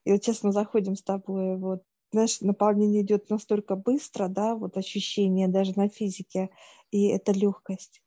И 0.03 0.11
вот 0.11 0.23
сейчас 0.23 0.43
мы 0.43 0.51
заходим 0.51 0.95
с 0.95 1.03
тобой, 1.03 1.57
вот, 1.57 1.83
знаешь, 2.11 2.41
наполнение 2.41 3.01
идет 3.01 3.29
настолько 3.29 3.75
быстро, 3.75 4.27
да, 4.27 4.55
вот 4.55 4.77
ощущение 4.77 5.47
даже 5.47 5.73
на 5.75 5.89
физике, 5.89 6.49
и 6.91 7.07
это 7.07 7.31
легкость. 7.31 8.01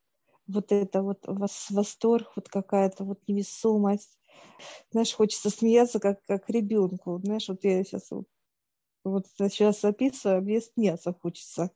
Вот 0.48 0.72
это 0.72 1.02
вот 1.02 1.20
восторг, 1.26 2.32
вот 2.36 2.48
какая-то 2.48 3.04
вот 3.04 3.20
невесомость. 3.28 4.18
Знаешь, 4.90 5.14
хочется 5.14 5.50
смеяться, 5.50 6.00
как, 6.00 6.24
как 6.26 6.48
ребенку. 6.50 7.20
Знаешь, 7.22 7.48
вот 7.48 7.64
я 7.64 7.84
сейчас 7.84 8.10
вот 8.10 8.26
вот 9.04 9.26
сейчас 9.38 9.84
описываю, 9.84 10.42
мне 10.42 10.60
смеяться 10.60 11.14
хочется. 11.22 11.70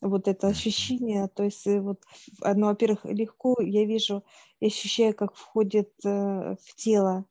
Вот 0.00 0.28
это 0.28 0.48
ощущение, 0.48 1.28
то 1.28 1.44
есть 1.44 1.66
э, 1.66 1.80
вот 1.80 2.02
оно, 2.42 2.66
во-первых, 2.68 3.04
легко, 3.04 3.56
я 3.60 3.84
вижу, 3.84 4.24
я 4.60 4.68
ощущаю, 4.68 5.14
как 5.14 5.34
входит 5.34 5.92
э, 6.04 6.08
в 6.08 6.74
тело, 6.76 7.24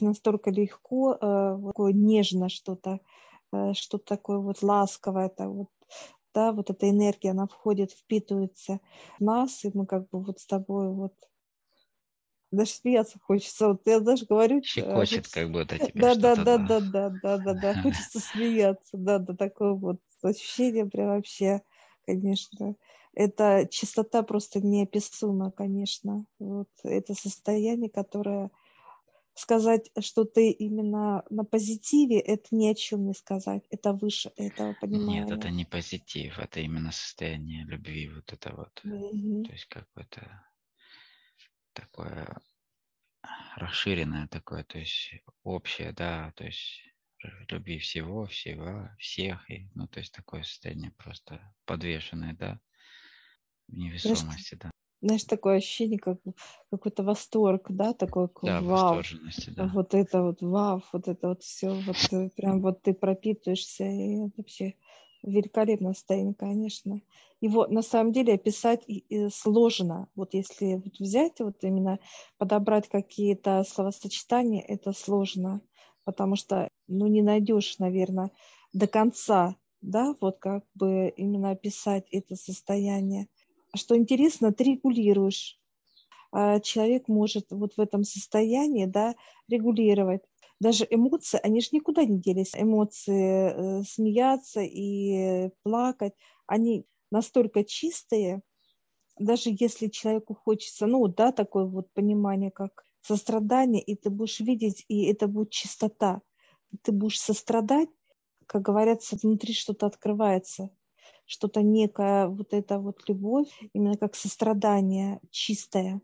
настолько 0.00 0.50
легко, 0.50 1.14
э, 1.20 1.54
вот, 1.56 1.72
такое 1.72 1.92
нежно 1.92 2.48
что-то, 2.48 3.00
э, 3.52 3.72
что-то 3.74 4.04
такое 4.04 4.38
вот 4.38 4.62
ласковое, 4.62 5.26
это 5.26 5.48
вот 5.48 5.68
да, 6.34 6.52
вот 6.52 6.70
эта 6.70 6.90
энергия, 6.90 7.30
она 7.30 7.46
входит, 7.46 7.92
впитывается 7.92 8.80
в 9.18 9.24
нас, 9.24 9.64
и 9.64 9.70
мы 9.72 9.86
как 9.86 10.08
бы 10.10 10.20
вот 10.22 10.40
с 10.40 10.46
тобой 10.46 10.92
вот 10.92 11.14
даже 12.50 12.72
смеяться 12.72 13.18
хочется. 13.18 13.68
Вот 13.68 13.82
я 13.86 14.00
даже 14.00 14.26
говорю... 14.26 14.58
Э, 14.58 14.62
Щекочет, 14.62 15.28
как 15.28 15.50
будто 15.50 15.78
тебе 15.78 15.92
да, 15.94 16.14
да, 16.14 16.34
да, 16.36 16.58
да, 16.58 16.80
да, 16.80 17.10
да, 17.10 17.38
да, 17.38 17.54
да, 17.54 17.74
хочется 17.82 18.20
смеяться, 18.20 18.96
да, 18.96 19.18
да, 19.18 19.34
такое 19.34 19.72
вот 19.72 20.00
ощущение 20.22 20.86
прям 20.86 21.08
вообще, 21.08 21.62
конечно. 22.06 22.76
Это 23.14 23.68
чистота 23.70 24.22
просто 24.22 24.60
неописуема, 24.60 25.52
конечно. 25.52 26.24
Вот 26.38 26.68
это 26.82 27.14
состояние, 27.14 27.90
которое 27.90 28.50
сказать, 29.34 29.90
что 30.00 30.24
ты 30.24 30.50
именно 30.50 31.24
на 31.30 31.44
позитиве, 31.44 32.20
это 32.20 32.54
ни 32.54 32.68
о 32.68 32.74
чем 32.74 33.06
не 33.06 33.14
сказать. 33.14 33.64
Это 33.70 33.92
выше 33.92 34.32
этого 34.36 34.74
понимания. 34.80 35.20
Нет, 35.20 35.30
это 35.30 35.50
не 35.50 35.64
позитив, 35.64 36.38
это 36.38 36.60
именно 36.60 36.92
состояние 36.92 37.64
любви, 37.64 38.08
вот 38.08 38.32
это 38.32 38.54
вот. 38.54 38.80
Mm-hmm. 38.84 39.44
То 39.44 39.52
есть 39.52 39.66
как 39.66 39.88
бы 39.94 40.02
это 40.02 40.46
такое 41.72 42.40
расширенное 43.56 44.28
такое, 44.28 44.64
то 44.64 44.78
есть 44.78 45.14
общее, 45.42 45.92
да, 45.92 46.32
то 46.36 46.44
есть 46.44 46.82
любви 47.48 47.78
всего, 47.78 48.26
всего, 48.26 48.90
всех, 48.98 49.50
и, 49.50 49.70
ну, 49.74 49.88
то 49.88 50.00
есть 50.00 50.12
такое 50.12 50.42
состояние 50.42 50.90
просто 50.92 51.54
подвешенное, 51.64 52.34
да, 52.34 52.60
в 53.68 53.74
невесомости, 53.74 54.56
да. 54.56 54.70
Знаешь, 55.04 55.24
такое 55.24 55.56
ощущение, 55.58 55.98
как 55.98 56.18
какой-то 56.70 57.02
восторг, 57.02 57.66
да, 57.68 57.92
такой 57.92 58.28
да, 58.42 58.60
вау. 58.60 59.02
Да. 59.56 59.70
Вот 59.74 59.94
это 59.94 60.22
вот 60.22 60.40
вау, 60.40 60.82
вот 60.92 61.08
это 61.08 61.28
вот 61.28 61.42
все, 61.42 61.68
вот 61.74 61.96
э, 62.12 62.30
прям 62.30 62.62
вот 62.62 62.82
ты 62.82 62.94
пропитываешься, 62.94 63.84
и 63.84 64.16
вообще 64.36 64.74
великолепное 65.22 65.92
состояние, 65.92 66.34
конечно. 66.34 67.00
Его 67.40 67.66
на 67.66 67.82
самом 67.82 68.12
деле 68.12 68.34
описать 68.34 68.84
сложно. 69.30 70.08
Вот 70.16 70.34
если 70.34 70.76
вот 70.76 70.98
взять, 70.98 71.40
вот 71.40 71.62
именно 71.62 71.98
подобрать 72.38 72.88
какие-то 72.88 73.62
словосочетания, 73.64 74.62
это 74.62 74.92
сложно, 74.92 75.60
потому 76.04 76.36
что, 76.36 76.68
ну, 76.88 77.06
не 77.06 77.22
найдешь, 77.22 77.78
наверное, 77.78 78.30
до 78.72 78.86
конца, 78.86 79.56
да, 79.82 80.14
вот 80.20 80.38
как 80.38 80.64
бы 80.74 81.12
именно 81.16 81.50
описать 81.50 82.06
это 82.10 82.36
состояние. 82.36 83.28
Что 83.74 83.96
интересно, 83.96 84.52
ты 84.52 84.64
регулируешь. 84.64 85.58
А 86.32 86.60
человек 86.60 87.08
может 87.08 87.50
вот 87.50 87.76
в 87.76 87.80
этом 87.80 88.04
состоянии, 88.04 88.86
да, 88.86 89.14
регулировать 89.48 90.22
даже 90.60 90.86
эмоции, 90.88 91.38
они 91.42 91.60
же 91.60 91.68
никуда 91.72 92.04
не 92.04 92.18
делись. 92.18 92.52
Эмоции 92.54 93.80
э, 93.80 93.82
смеяться 93.84 94.60
и 94.62 95.50
плакать, 95.62 96.14
они 96.46 96.86
настолько 97.10 97.64
чистые, 97.64 98.42
даже 99.18 99.50
если 99.50 99.88
человеку 99.88 100.34
хочется, 100.34 100.86
ну 100.86 101.06
да, 101.06 101.32
такое 101.32 101.66
вот 101.66 101.92
понимание, 101.92 102.50
как 102.50 102.84
сострадание, 103.00 103.82
и 103.82 103.94
ты 103.94 104.10
будешь 104.10 104.40
видеть, 104.40 104.84
и 104.88 105.04
это 105.04 105.28
будет 105.28 105.50
чистота. 105.50 106.22
Ты 106.82 106.92
будешь 106.92 107.20
сострадать, 107.20 107.88
как 108.46 108.62
говорится, 108.62 109.16
внутри 109.22 109.54
что-то 109.54 109.86
открывается, 109.86 110.70
что-то 111.26 111.62
некое, 111.62 112.28
вот 112.28 112.52
это 112.52 112.78
вот 112.78 113.08
любовь, 113.08 113.48
именно 113.72 113.96
как 113.96 114.14
сострадание 114.14 115.20
чистое 115.30 116.00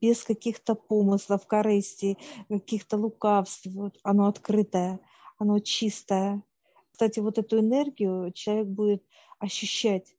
без 0.00 0.24
каких-то 0.24 0.74
помыслов, 0.74 1.46
корыстей, 1.46 2.18
каких-то 2.48 2.96
лукавств. 2.96 3.66
Вот, 3.66 3.98
оно 4.02 4.26
открытое, 4.28 5.00
оно 5.38 5.58
чистое. 5.58 6.42
Кстати, 6.92 7.20
вот 7.20 7.38
эту 7.38 7.60
энергию 7.60 8.32
человек 8.32 8.66
будет 8.68 9.04
ощущать. 9.38 10.16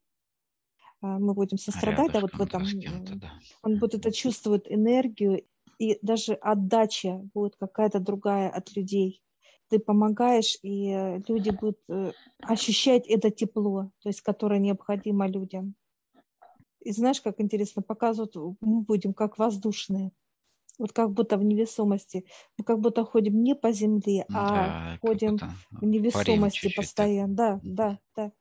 А, 1.02 1.20
мы 1.20 1.34
будем 1.34 1.58
сострадать, 1.58 2.12
да, 2.12 2.22
вот 2.22 2.34
в 2.34 2.42
этом. 2.42 2.66
Да. 3.20 3.32
Он 3.64 3.78
будет 3.80 3.96
это 3.96 4.12
чувствовать 4.12 4.66
энергию, 4.68 5.46
и 5.78 5.98
даже 6.02 6.34
отдача 6.34 7.22
будет 7.34 7.56
какая-то 7.56 8.00
другая 8.00 8.50
от 8.50 8.76
людей. 8.76 9.24
Ты 9.70 9.80
помогаешь, 9.80 10.58
и 10.64 11.22
люди 11.28 11.52
будут 11.52 11.80
э, 11.90 12.12
ощущать 12.42 13.08
это 13.08 13.30
тепло, 13.30 13.92
то 14.02 14.10
есть 14.10 14.22
которое 14.22 14.60
необходимо 14.60 15.28
людям. 15.28 15.76
И 16.82 16.92
знаешь, 16.92 17.22
как 17.22 17.40
интересно, 17.40 17.82
показывают, 17.82 18.36
мы 18.62 18.82
будем 18.82 19.14
как 19.14 19.38
воздушные. 19.38 20.12
Вот 20.78 20.94
как 20.94 21.12
будто 21.12 21.38
в 21.38 21.44
невесомости. 21.44 22.26
Мы 22.58 22.64
как 22.64 22.80
будто 22.80 23.04
ходим 23.04 23.44
не 23.44 23.54
по 23.54 23.72
земле, 23.72 24.26
а 24.30 24.54
да, 24.54 24.98
ходим 25.02 25.38
в 25.72 25.84
невесомости 25.84 26.74
постоянно. 26.74 27.36
Да, 27.36 27.60
да, 27.64 28.00
да. 28.16 28.32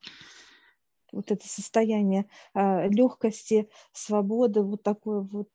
Вот 1.11 1.31
это 1.33 1.49
состояние 1.49 2.29
а, 2.55 2.87
легкости, 2.87 3.69
свободы, 3.93 4.63
вот 4.63 4.83
такое 4.83 5.21
вот. 5.21 5.49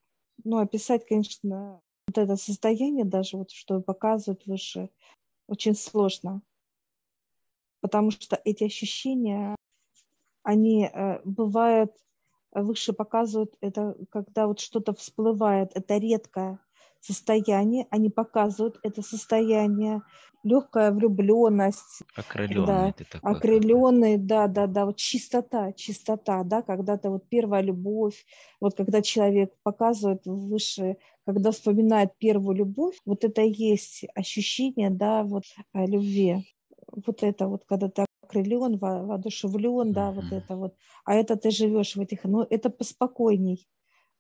Ну, 0.44 0.58
описать, 0.58 1.06
конечно, 1.06 1.80
вот 2.08 2.18
это 2.18 2.36
состояние 2.36 3.06
даже, 3.06 3.38
вот, 3.38 3.52
что 3.52 3.80
показывают 3.82 4.46
выше, 4.46 4.90
очень 5.48 5.76
сложно. 5.76 6.42
Потому 7.82 8.12
что 8.12 8.40
эти 8.46 8.64
ощущения, 8.64 9.56
они 10.44 10.86
э, 10.86 11.20
бывают 11.26 11.92
выше 12.54 12.94
показывают, 12.94 13.56
это 13.62 13.96
когда 14.10 14.48
вот 14.48 14.60
что-то 14.60 14.94
всплывает, 14.94 15.72
это 15.74 15.98
редкое 15.98 16.60
состояние, 17.02 17.88
они 17.90 18.10
показывают 18.10 18.80
это 18.84 19.02
состояние, 19.02 20.02
легкая 20.44 20.92
влюбленность. 20.92 22.04
Окрыленный 22.16 22.66
да, 22.66 22.92
ты 22.92 23.06
такой. 23.06 23.32
Окрыленный, 23.32 24.18
да, 24.18 24.48
да, 24.48 24.68
да, 24.68 24.86
вот 24.86 24.98
чистота, 24.98 25.74
чистота, 25.74 26.44
да, 26.44 26.62
когда-то 26.62 27.10
вот 27.10 27.28
первая 27.28 27.62
любовь, 27.62 28.26
вот 28.62 28.76
когда 28.76 29.02
человек 29.02 29.54
показывает 29.64 30.22
выше, 30.26 30.98
когда 31.26 31.52
вспоминает 31.52 32.18
первую 32.18 32.58
любовь, 32.58 32.96
вот 33.06 33.24
это 33.24 33.42
и 33.42 33.52
есть 33.52 34.06
ощущение, 34.16 34.90
да, 34.90 35.24
вот 35.24 35.44
любви. 35.74 36.46
Вот 36.88 37.24
это 37.24 37.48
вот, 37.48 37.64
когда 37.66 37.90
ты 37.90 38.06
окрылен, 38.22 38.78
воодушевлен, 38.78 39.94
да, 39.94 40.12
вот 40.12 40.32
это 40.32 40.56
вот. 40.56 40.76
А 41.06 41.16
это 41.16 41.36
ты 41.36 41.52
живешь 41.52 41.96
в 41.96 42.02
этих, 42.02 42.24
ну, 42.24 42.46
это 42.50 42.70
поспокойней. 42.70 43.68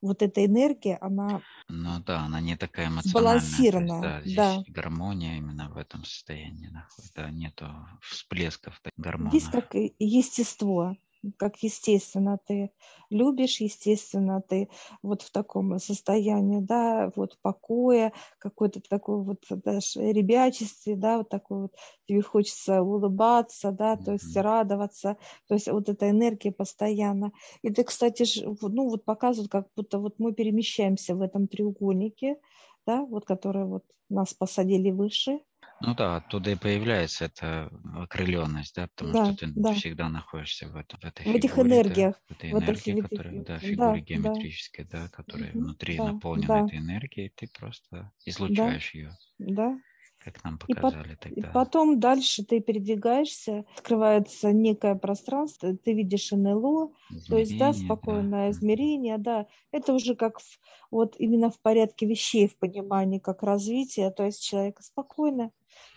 вот 0.01 0.21
эта 0.21 0.45
энергия, 0.45 0.97
она 1.01 1.41
ну 1.69 1.99
да, 2.05 2.25
она 2.25 2.41
не 2.41 2.57
такая 2.57 2.87
эмоциональная. 2.87 3.39
Сбалансированная, 3.39 4.21
есть, 4.21 4.35
да, 4.35 4.53
здесь 4.53 4.65
да. 4.65 4.73
гармония 4.81 5.37
именно 5.37 5.69
в 5.69 5.77
этом 5.77 6.03
состоянии 6.03 6.67
находится. 6.67 7.13
Да, 7.15 7.31
нету 7.31 7.67
всплесков 8.01 8.81
гормонов. 8.97 9.33
Здесь 9.33 9.49
как 9.49 9.73
естество 9.99 10.95
как 11.37 11.57
естественно 11.63 12.39
ты 12.45 12.71
любишь, 13.09 13.61
естественно 13.61 14.41
ты 14.41 14.69
вот 15.01 15.21
в 15.21 15.31
таком 15.31 15.79
состоянии, 15.79 16.59
да, 16.59 17.11
вот 17.15 17.37
покоя, 17.41 18.13
какой-то 18.39 18.81
такой 18.81 19.23
вот 19.23 19.43
даже 19.49 20.11
ребячестве, 20.11 20.95
да, 20.95 21.17
вот 21.19 21.29
такой 21.29 21.61
вот, 21.63 21.75
тебе 22.07 22.21
хочется 22.21 22.81
улыбаться, 22.81 23.71
да, 23.71 23.95
то 23.95 24.13
есть 24.13 24.35
радоваться, 24.35 25.17
то 25.47 25.53
есть 25.53 25.67
вот 25.67 25.89
эта 25.89 26.09
энергия 26.09 26.51
постоянно. 26.51 27.31
И 27.61 27.69
ты, 27.69 27.83
кстати, 27.83 28.25
ну 28.43 28.89
вот 28.89 29.05
показывают, 29.05 29.51
как 29.51 29.67
будто 29.75 29.99
вот 29.99 30.15
мы 30.19 30.33
перемещаемся 30.33 31.15
в 31.15 31.21
этом 31.21 31.47
треугольнике, 31.47 32.37
да, 32.85 33.03
вот 33.03 33.25
который 33.25 33.65
вот 33.65 33.83
нас 34.09 34.33
посадили 34.33 34.91
выше, 34.91 35.39
ну 35.85 35.95
да, 35.95 36.15
оттуда 36.17 36.51
и 36.51 36.55
появляется 36.55 37.25
эта 37.25 37.69
окрыленность, 37.95 38.75
да, 38.75 38.87
потому 38.95 39.13
да, 39.13 39.25
что 39.25 39.45
ты 39.45 39.51
да. 39.53 39.73
всегда 39.73 40.07
находишься 40.07 40.67
в, 40.67 40.77
этом, 40.77 40.99
в 40.99 41.03
этой 41.03 41.21
в 41.21 41.23
фигуре, 41.23 41.37
этих 41.39 41.59
энергиях, 41.59 42.15
да, 42.15 42.33
в 42.33 42.37
этой 42.37 42.51
энергии, 42.51 43.01
в 43.01 43.09
которая, 43.09 43.43
да, 43.43 43.59
фигуре 43.59 43.75
да, 43.75 43.97
геометрической, 43.99 44.85
да, 44.85 45.09
которая 45.09 45.51
угу, 45.51 45.59
внутри 45.59 45.97
да, 45.97 46.11
наполнена 46.13 46.47
да. 46.47 46.65
этой 46.65 46.77
энергией, 46.77 47.33
ты 47.35 47.49
просто 47.59 48.11
излучаешь 48.25 48.91
да, 48.93 48.99
ее. 48.99 49.17
Да, 49.39 49.79
как 50.23 50.43
нам 50.43 50.57
показали 50.57 51.13
и 51.13 51.15
тогда. 51.15 51.49
И 51.49 51.53
потом 51.53 51.99
дальше 51.99 52.45
ты 52.45 52.61
передвигаешься, 52.61 53.65
открывается 53.75 54.53
некое 54.53 54.95
пространство, 54.95 55.75
ты 55.75 55.93
видишь 55.93 56.31
НЛО, 56.31 56.91
измерение, 57.09 57.27
то 57.27 57.37
есть, 57.37 57.57
да, 57.57 57.73
спокойное 57.73 58.45
да. 58.47 58.51
измерение, 58.51 59.17
да, 59.17 59.47
это 59.71 59.93
уже 59.93 60.15
как 60.15 60.39
в, 60.39 60.59
вот 60.91 61.15
именно 61.19 61.49
в 61.49 61.59
порядке 61.59 62.05
вещей, 62.05 62.47
в 62.47 62.57
понимании, 62.57 63.19
как 63.19 63.43
развитие, 63.43 64.11
то 64.11 64.23
есть 64.23 64.41
человек 64.41 64.79
спокойно, 64.81 65.51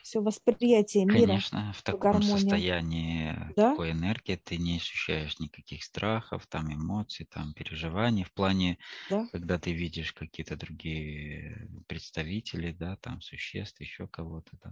все 0.06 0.20
восприятие 0.20 1.04
мира. 1.04 1.26
Конечно, 1.26 1.72
в 1.72 1.82
таком 1.82 2.12
гармония. 2.12 2.38
состоянии 2.38 3.34
да? 3.56 3.70
такой 3.70 3.90
энергии 3.90 4.36
ты 4.36 4.56
не 4.56 4.76
ощущаешь 4.76 5.38
никаких 5.40 5.82
страхов, 5.82 6.46
там 6.46 6.72
эмоций, 6.72 7.26
там 7.26 7.52
переживаний 7.54 8.22
в 8.22 8.32
плане, 8.32 8.78
да? 9.10 9.26
когда 9.32 9.58
ты 9.58 9.72
видишь 9.72 10.12
какие-то 10.12 10.56
другие 10.56 11.68
представители, 11.88 12.70
да, 12.70 12.96
там 12.96 13.20
существ, 13.20 13.80
еще 13.80 14.06
кого-то, 14.06 14.52
да. 14.62 14.70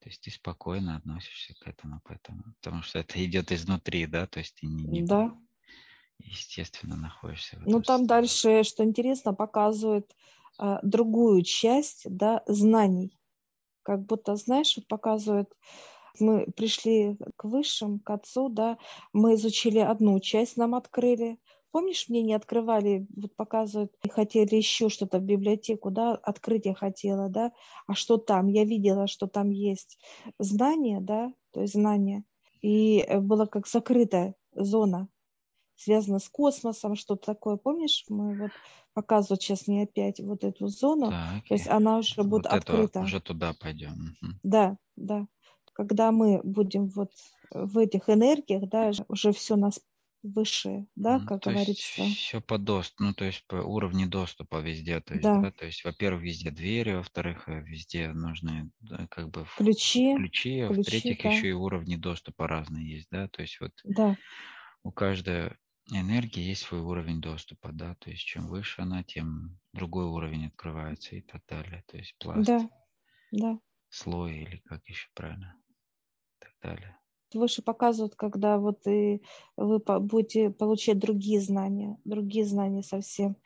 То 0.00 0.08
есть 0.08 0.22
ты 0.22 0.32
спокойно 0.32 0.96
относишься 0.96 1.54
к 1.60 1.68
этому, 1.68 2.00
поэтому, 2.02 2.42
потому 2.60 2.82
что 2.82 2.98
это 2.98 3.24
идет 3.24 3.52
изнутри, 3.52 4.06
да, 4.06 4.26
то 4.26 4.40
есть 4.40 4.56
ты 4.56 4.66
не, 4.66 4.82
не 4.82 5.02
да. 5.02 5.32
естественно 6.18 6.96
находишься. 6.96 7.58
В 7.58 7.68
ну 7.68 7.80
там 7.80 8.08
дальше, 8.08 8.64
что 8.64 8.82
интересно, 8.82 9.32
показывают 9.32 10.16
а, 10.58 10.80
другую 10.82 11.42
часть, 11.44 12.02
да, 12.10 12.42
знаний 12.48 13.16
как 13.82 14.04
будто, 14.04 14.36
знаешь, 14.36 14.74
вот 14.76 14.86
показывают, 14.86 15.50
мы 16.18 16.46
пришли 16.56 17.16
к 17.36 17.44
высшим, 17.44 17.98
к 18.00 18.10
отцу, 18.10 18.48
да, 18.48 18.78
мы 19.12 19.34
изучили 19.34 19.78
одну 19.78 20.18
часть, 20.20 20.56
нам 20.56 20.74
открыли. 20.74 21.38
Помнишь, 21.70 22.06
мне 22.08 22.22
не 22.22 22.34
открывали, 22.34 23.06
вот 23.16 23.34
показывают, 23.34 23.92
хотели 24.10 24.56
еще 24.56 24.90
что-то 24.90 25.18
в 25.18 25.22
библиотеку, 25.22 25.90
да, 25.90 26.12
открыть 26.12 26.66
я 26.66 26.74
хотела, 26.74 27.30
да, 27.30 27.52
а 27.86 27.94
что 27.94 28.18
там? 28.18 28.48
Я 28.48 28.64
видела, 28.64 29.06
что 29.06 29.26
там 29.26 29.50
есть 29.50 29.98
знания, 30.38 31.00
да, 31.00 31.32
то 31.52 31.62
есть 31.62 31.72
знания, 31.72 32.24
и 32.60 32.98
э, 32.98 33.20
была 33.20 33.46
как 33.46 33.66
закрытая 33.66 34.34
зона, 34.54 35.08
связано 35.76 36.18
с 36.18 36.28
космосом, 36.28 36.94
что-то 36.94 37.26
такое. 37.26 37.56
Помнишь, 37.56 38.04
мы 38.08 38.36
вот 38.36 38.50
показывают 38.94 39.42
сейчас 39.42 39.66
не 39.66 39.82
опять 39.82 40.20
вот 40.20 40.44
эту 40.44 40.68
зону, 40.68 41.10
так, 41.10 41.44
то 41.48 41.54
есть 41.54 41.68
она 41.68 41.98
уже 41.98 42.14
вот 42.18 42.26
будет 42.26 42.46
открыта. 42.46 43.00
Уже 43.00 43.20
туда 43.20 43.54
пойдем. 43.54 44.16
Да, 44.42 44.76
да. 44.96 45.26
Когда 45.72 46.12
мы 46.12 46.40
будем 46.44 46.88
вот 46.88 47.10
в 47.50 47.78
этих 47.78 48.08
энергиях, 48.08 48.68
да, 48.68 48.92
уже 49.08 49.32
все 49.32 49.56
нас 49.56 49.80
выше, 50.22 50.86
да, 50.94 51.20
как 51.20 51.42
то 51.42 51.50
говорится. 51.50 52.02
Есть 52.02 52.18
все 52.18 52.40
по 52.40 52.58
доступу, 52.58 53.04
ну, 53.04 53.14
то 53.14 53.24
есть 53.24 53.44
по 53.46 53.56
уровню 53.56 54.08
доступа 54.08 54.60
везде, 54.60 55.00
то 55.00 55.14
есть, 55.14 55.24
да. 55.24 55.40
да, 55.40 55.50
то 55.50 55.66
есть, 55.66 55.84
во-первых, 55.84 56.22
везде 56.22 56.50
двери, 56.50 56.92
во-вторых, 56.92 57.48
э, 57.48 57.60
везде 57.62 58.12
нужны 58.12 58.70
да, 58.80 59.06
как 59.10 59.30
бы 59.30 59.46
ключи, 59.56 60.14
ключи, 60.14 60.60
а 60.60 60.68
в-третьих, 60.68 61.22
да. 61.22 61.30
еще 61.30 61.48
и 61.48 61.52
уровни 61.52 61.96
доступа 61.96 62.46
разные 62.46 62.88
есть, 62.88 63.08
да, 63.10 63.28
то 63.28 63.42
есть 63.42 63.60
вот 63.60 63.72
да. 63.84 64.16
у 64.84 64.92
каждой 64.92 65.52
энергии 65.90 66.40
есть 66.42 66.62
свой 66.62 66.80
уровень 66.80 67.20
доступа, 67.20 67.70
да, 67.72 67.94
то 67.96 68.10
есть 68.10 68.22
чем 68.24 68.46
выше 68.48 68.82
она, 68.82 69.02
тем 69.04 69.58
другой 69.72 70.06
уровень 70.06 70.46
открывается 70.46 71.16
и 71.16 71.20
так 71.22 71.42
далее, 71.46 71.84
то 71.86 71.96
есть 71.96 72.16
пласт, 72.18 72.44
да, 72.48 72.68
да. 73.32 73.58
слой 73.90 74.38
или 74.38 74.56
как 74.56 74.88
еще 74.88 75.08
правильно, 75.14 75.56
и 76.40 76.44
так 76.44 76.54
далее. 76.62 76.98
Выше 77.34 77.62
показывают, 77.62 78.14
когда 78.14 78.58
вот 78.58 78.86
и 78.86 79.22
вы 79.56 79.78
будете 79.78 80.50
получать 80.50 80.98
другие 80.98 81.40
знания, 81.40 81.98
другие 82.04 82.44
знания 82.44 82.82
совсем. 82.82 83.36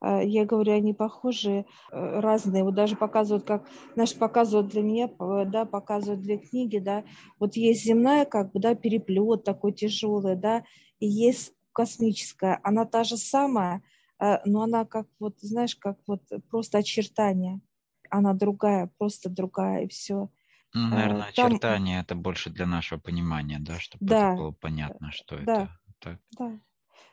А, 0.00 0.20
я 0.20 0.44
говорю, 0.44 0.72
они 0.72 0.92
похожие, 0.94 1.66
э, 1.92 2.20
разные. 2.20 2.64
Вот 2.64 2.74
даже 2.74 2.96
показывают, 2.96 3.46
как, 3.46 3.68
знаешь, 3.94 4.16
показывают 4.18 4.68
для 4.72 4.82
меня, 4.82 5.08
да, 5.46 5.64
показывают 5.64 6.22
для 6.22 6.38
книги, 6.38 6.78
да. 6.78 7.04
Вот 7.38 7.54
есть 7.54 7.84
земная, 7.84 8.24
как 8.24 8.50
бы, 8.50 8.58
да, 8.58 8.74
переплет 8.74 9.44
такой 9.44 9.72
тяжелый, 9.72 10.34
да, 10.34 10.64
и 10.98 11.06
есть 11.06 11.55
космическая, 11.76 12.58
она 12.64 12.86
та 12.86 13.04
же 13.04 13.18
самая, 13.18 13.82
э, 14.18 14.38
но 14.46 14.62
она 14.62 14.86
как 14.86 15.06
вот, 15.20 15.38
знаешь, 15.40 15.76
как 15.76 15.98
вот 16.06 16.22
просто 16.50 16.78
очертания. 16.78 17.60
Она 18.08 18.32
другая, 18.32 18.90
просто 18.98 19.28
другая, 19.28 19.84
и 19.84 19.88
все. 19.88 20.30
Ну, 20.72 20.88
наверное, 20.88 21.32
Там... 21.34 21.46
очертания 21.46 22.00
это 22.00 22.14
больше 22.14 22.48
для 22.48 22.64
нашего 22.64 22.98
понимания, 22.98 23.58
да, 23.60 23.78
чтобы 23.78 24.06
да, 24.06 24.34
было 24.34 24.52
понятно, 24.52 25.12
что 25.12 25.36
да, 25.36 25.42
это. 25.42 25.78
Так. 25.98 26.18
Да. 26.38 26.60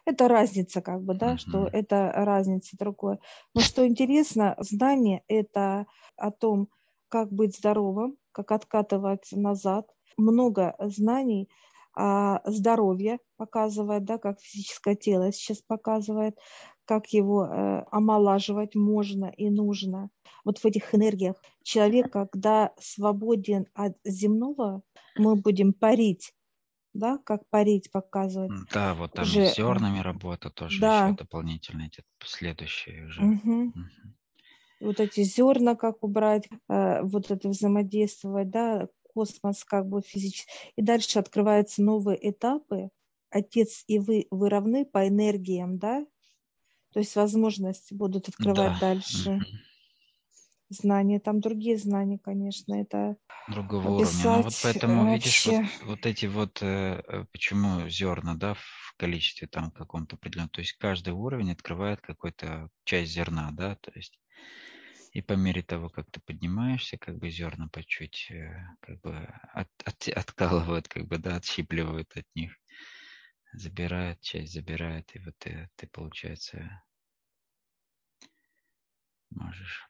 Это 0.05 0.27
разница, 0.27 0.81
как 0.81 1.01
бы, 1.03 1.13
да, 1.13 1.33
uh-huh. 1.33 1.37
что 1.37 1.67
это 1.67 2.11
разница 2.15 2.77
другое. 2.77 3.19
Но 3.53 3.61
что 3.61 3.85
интересно, 3.85 4.55
знание 4.59 5.23
это 5.27 5.87
о 6.15 6.31
том, 6.31 6.69
как 7.09 7.31
быть 7.31 7.57
здоровым, 7.57 8.17
как 8.31 8.51
откатывать 8.51 9.27
назад. 9.31 9.89
Много 10.17 10.75
знаний 10.79 11.49
здоровье 12.45 13.19
показывает, 13.37 14.05
да, 14.05 14.17
как 14.17 14.39
физическое 14.39 14.95
тело 14.95 15.31
сейчас 15.31 15.61
показывает, 15.61 16.35
как 16.85 17.07
его 17.07 17.45
э, 17.45 17.83
омолаживать 17.91 18.75
можно 18.75 19.25
и 19.25 19.49
нужно. 19.49 20.09
Вот 20.43 20.59
в 20.59 20.65
этих 20.65 20.93
энергиях 20.93 21.41
человек, 21.63 22.11
когда 22.11 22.73
свободен 22.79 23.67
от 23.73 23.95
земного, 24.03 24.81
мы 25.15 25.35
будем 25.35 25.73
парить, 25.73 26.33
да, 26.93 27.19
как 27.19 27.47
парить 27.49 27.91
показывает. 27.91 28.51
Да, 28.73 28.93
вот 28.95 29.13
там 29.13 29.23
уже, 29.23 29.47
с 29.47 29.55
зернами 29.55 29.99
работа 29.99 30.49
тоже 30.49 30.81
да. 30.81 31.07
еще 31.07 31.17
дополнительно 31.17 31.83
эти 31.83 32.03
следующие 32.23 33.05
уже. 33.05 33.21
Угу. 33.21 33.61
Угу. 33.61 33.73
Вот 34.81 34.99
эти 34.99 35.23
зерна, 35.23 35.75
как 35.75 36.03
убрать, 36.03 36.49
э, 36.69 37.01
вот 37.03 37.31
это 37.31 37.49
взаимодействовать, 37.49 38.49
да, 38.49 38.89
космос 39.13 39.63
как 39.63 39.87
бы 39.87 40.01
физически. 40.01 40.51
И 40.75 40.81
дальше 40.81 41.19
открываются 41.19 41.81
новые 41.81 42.29
этапы. 42.29 42.89
Отец 43.29 43.83
и 43.87 43.99
вы, 43.99 44.27
вы 44.29 44.49
равны 44.49 44.85
по 44.85 45.07
энергиям, 45.07 45.77
да? 45.79 46.05
То 46.93 46.99
есть 46.99 47.15
возможности 47.15 47.93
будут 47.93 48.29
открывать 48.29 48.79
да. 48.79 48.79
дальше. 48.79 49.39
Знания, 50.69 51.19
там 51.19 51.39
другие 51.39 51.77
знания, 51.77 52.17
конечно, 52.17 52.73
это 52.73 53.17
другого 53.47 53.89
уровня. 53.89 54.07
Но 54.23 54.41
вот 54.41 54.53
поэтому 54.63 55.03
вообще... 55.05 55.13
видишь 55.15 55.45
вот, 55.45 55.87
вот 55.89 56.05
эти 56.05 56.25
вот 56.25 56.61
э, 56.61 57.01
э, 57.07 57.25
почему 57.31 57.87
зерна, 57.89 58.35
да, 58.35 58.55
в 58.55 58.95
количестве 58.97 59.47
там 59.47 59.71
каком-то 59.71 60.15
определенном. 60.15 60.49
То 60.49 60.61
есть 60.61 60.73
каждый 60.73 61.13
уровень 61.13 61.51
открывает 61.51 62.01
какую-то 62.01 62.69
часть 62.85 63.11
зерна, 63.11 63.49
да, 63.51 63.75
то 63.75 63.91
есть 63.93 64.19
и 65.13 65.21
по 65.21 65.33
мере 65.33 65.61
того, 65.61 65.89
как 65.89 66.09
ты 66.11 66.19
поднимаешься, 66.19 66.97
как 66.97 67.17
бы 67.19 67.29
зерна 67.29 67.69
по 67.69 67.83
чуть 67.83 68.27
э, 68.31 68.65
как 68.81 68.99
бы 69.01 69.15
от, 69.53 69.69
от, 69.85 70.07
откалывают, 70.09 70.87
как 70.87 71.07
бы, 71.07 71.19
да, 71.19 71.37
отщипливают 71.37 72.11
от 72.17 72.25
них, 72.35 72.53
забирают 73.53 74.19
часть, 74.21 74.53
забирают, 74.53 75.15
и 75.15 75.19
вот 75.19 75.35
ты, 75.37 75.69
ты 75.75 75.87
получается, 75.87 76.83
можешь 79.29 79.87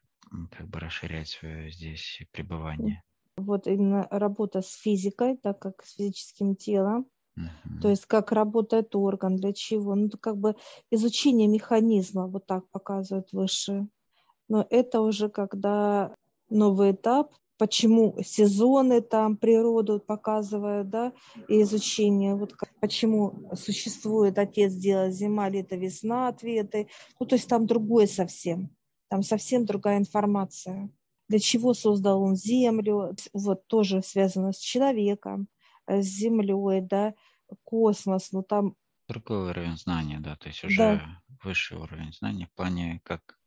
как 0.50 0.68
бы 0.68 0.80
расширять 0.80 1.28
свое 1.28 1.70
здесь 1.70 2.22
пребывание. 2.32 3.02
Вот 3.36 3.66
именно 3.66 4.06
работа 4.10 4.60
с 4.62 4.72
физикой, 4.74 5.36
так 5.36 5.58
как 5.58 5.84
с 5.84 5.94
физическим 5.94 6.54
телом, 6.56 7.06
Uh-huh. 7.36 7.82
То 7.82 7.90
есть 7.90 8.06
как 8.06 8.32
работает 8.32 8.94
орган, 8.96 9.36
для 9.36 9.52
чего. 9.52 9.94
Ну, 9.94 10.08
как 10.20 10.38
бы 10.38 10.56
изучение 10.90 11.48
механизма 11.48 12.26
вот 12.28 12.46
так 12.46 12.68
показывают 12.70 13.32
выше. 13.32 13.88
Но 14.48 14.66
это 14.70 15.00
уже 15.00 15.28
когда 15.28 16.14
новый 16.50 16.92
этап, 16.92 17.34
почему 17.58 18.16
сезоны 18.22 19.00
там, 19.00 19.36
природу 19.36 20.00
показывают, 20.00 20.90
да, 20.90 21.12
и 21.48 21.62
изучение, 21.62 22.34
вот 22.34 22.54
как, 22.54 22.68
почему 22.80 23.50
существует 23.54 24.38
отец, 24.38 24.72
дело, 24.74 25.10
зима, 25.10 25.48
лето, 25.48 25.76
весна, 25.76 26.28
ответы. 26.28 26.88
Ну, 27.20 27.26
то 27.26 27.36
есть 27.36 27.48
там 27.48 27.66
другое 27.66 28.06
совсем, 28.06 28.70
там 29.08 29.22
совсем 29.22 29.64
другая 29.64 29.98
информация. 29.98 30.90
Для 31.28 31.38
чего 31.38 31.72
создал 31.72 32.22
он 32.22 32.36
землю, 32.36 33.16
вот 33.32 33.66
тоже 33.66 34.02
связано 34.02 34.52
с 34.52 34.58
человеком, 34.58 35.48
э, 35.86 36.02
с 36.02 36.06
землей, 36.06 36.82
да, 36.82 37.14
космос, 37.64 38.32
ну 38.32 38.42
там... 38.42 38.76
Другой 39.08 39.50
уровень 39.50 39.76
знания, 39.76 40.18
да, 40.20 40.36
то 40.36 40.48
есть 40.48 40.64
уже 40.64 40.76
да. 40.76 41.22
высший 41.42 41.78
уровень 41.78 42.12
знания 42.12 42.46
в 42.46 42.56
плане 42.56 43.00
как 43.04 43.38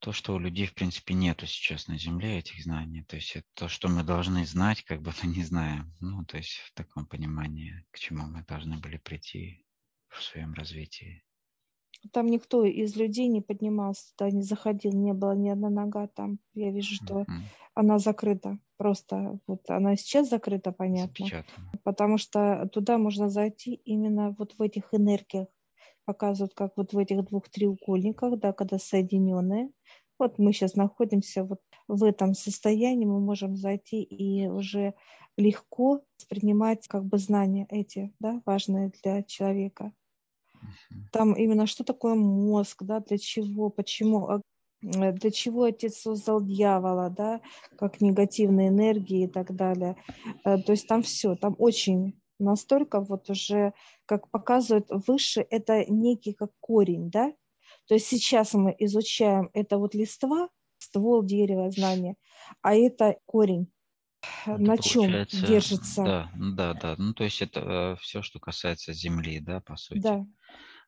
то, 0.00 0.12
что 0.12 0.34
у 0.34 0.38
людей, 0.38 0.66
в 0.66 0.74
принципе, 0.74 1.14
нету 1.14 1.46
сейчас 1.46 1.86
на 1.86 1.98
Земле 1.98 2.38
этих 2.38 2.62
знаний. 2.62 3.04
То 3.04 3.16
есть 3.16 3.36
это 3.36 3.46
то, 3.54 3.68
что 3.68 3.88
мы 3.88 4.02
должны 4.02 4.46
знать, 4.46 4.82
как 4.82 5.02
бы 5.02 5.12
мы 5.22 5.28
не 5.28 5.44
знаем. 5.44 5.94
Ну, 6.00 6.24
то 6.24 6.38
есть 6.38 6.54
в 6.66 6.72
таком 6.74 7.06
понимании, 7.06 7.84
к 7.90 7.98
чему 7.98 8.26
мы 8.26 8.42
должны 8.44 8.78
были 8.78 8.96
прийти 8.96 9.66
в 10.08 10.22
своем 10.22 10.54
развитии. 10.54 11.22
Там 12.12 12.26
никто 12.26 12.64
из 12.64 12.96
людей 12.96 13.28
не 13.28 13.42
поднимался, 13.42 14.14
туда 14.16 14.30
не 14.30 14.42
заходил, 14.42 14.92
не 14.92 15.12
было 15.12 15.32
ни 15.32 15.50
одна 15.50 15.68
нога 15.68 16.06
там. 16.06 16.38
Я 16.54 16.70
вижу, 16.70 16.94
что 16.94 17.20
uh-huh. 17.20 17.42
она 17.74 17.98
закрыта. 17.98 18.58
Просто 18.78 19.38
вот 19.46 19.68
она 19.68 19.96
сейчас 19.96 20.30
закрыта, 20.30 20.72
понятно. 20.72 21.26
Запечатана. 21.26 21.72
Потому 21.84 22.16
что 22.16 22.68
туда 22.72 22.96
можно 22.96 23.28
зайти 23.28 23.74
именно 23.74 24.34
вот 24.38 24.54
в 24.56 24.62
этих 24.62 24.94
энергиях. 24.94 25.48
Показывают, 26.06 26.54
как 26.54 26.72
вот 26.76 26.94
в 26.94 26.98
этих 26.98 27.22
двух 27.26 27.50
треугольниках, 27.50 28.38
да, 28.38 28.54
когда 28.54 28.78
соединенные. 28.78 29.70
Вот 30.20 30.38
мы 30.38 30.52
сейчас 30.52 30.74
находимся 30.74 31.44
вот 31.44 31.60
в 31.88 32.04
этом 32.04 32.34
состоянии, 32.34 33.06
мы 33.06 33.20
можем 33.20 33.56
зайти 33.56 34.02
и 34.02 34.46
уже 34.48 34.92
легко 35.38 36.02
воспринимать 36.18 36.86
как 36.88 37.06
бы 37.06 37.16
знания 37.16 37.66
эти, 37.70 38.12
да, 38.20 38.42
важные 38.44 38.92
для 39.02 39.22
человека. 39.22 39.92
Там 41.10 41.32
именно 41.32 41.66
что 41.66 41.84
такое 41.84 42.14
мозг, 42.16 42.82
да, 42.82 43.00
для 43.00 43.16
чего, 43.16 43.70
почему, 43.70 44.28
а, 44.28 44.42
э, 44.82 45.12
для 45.12 45.30
чего 45.30 45.62
отец 45.62 45.96
создал 45.96 46.42
дьявола, 46.42 47.08
да, 47.08 47.40
как 47.78 48.02
негативные 48.02 48.68
энергии 48.68 49.24
и 49.24 49.26
так 49.26 49.56
далее. 49.56 49.96
Э, 50.44 50.58
то 50.58 50.72
есть 50.72 50.86
там 50.86 51.02
все, 51.02 51.34
там 51.34 51.56
очень 51.58 52.20
настолько 52.38 53.00
вот 53.00 53.30
уже, 53.30 53.72
как 54.04 54.30
показывают 54.30 54.88
выше, 54.90 55.46
это 55.48 55.90
некий 55.90 56.34
как 56.34 56.50
корень, 56.60 57.10
да, 57.10 57.32
то 57.86 57.94
есть 57.94 58.06
сейчас 58.06 58.54
мы 58.54 58.74
изучаем 58.78 59.50
это 59.52 59.78
вот 59.78 59.94
листва, 59.94 60.48
ствол 60.78 61.22
дерева, 61.22 61.70
знания, 61.70 62.16
а 62.62 62.74
это 62.74 63.16
корень. 63.26 63.70
Это 64.44 64.58
на 64.58 64.76
чем 64.76 65.10
держится? 65.32 66.04
Да, 66.04 66.30
да, 66.36 66.74
да. 66.74 66.94
Ну, 66.98 67.14
то 67.14 67.24
есть 67.24 67.40
это 67.40 67.60
э, 67.60 67.96
все, 68.00 68.22
что 68.22 68.38
касается 68.38 68.92
Земли, 68.92 69.40
да, 69.40 69.60
по 69.60 69.76
сути. 69.76 70.00
Да. 70.00 70.26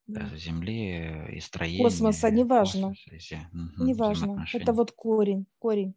Э, 0.08 0.36
земли 0.36 1.26
и 1.32 1.40
строения. 1.40 1.84
Космоса, 1.84 2.30
неважно. 2.30 2.88
Космоса, 2.88 3.48
угу, 3.52 3.84
неважно. 3.84 4.44
Это 4.52 4.72
вот 4.72 4.92
корень, 4.92 5.46
корень. 5.58 5.94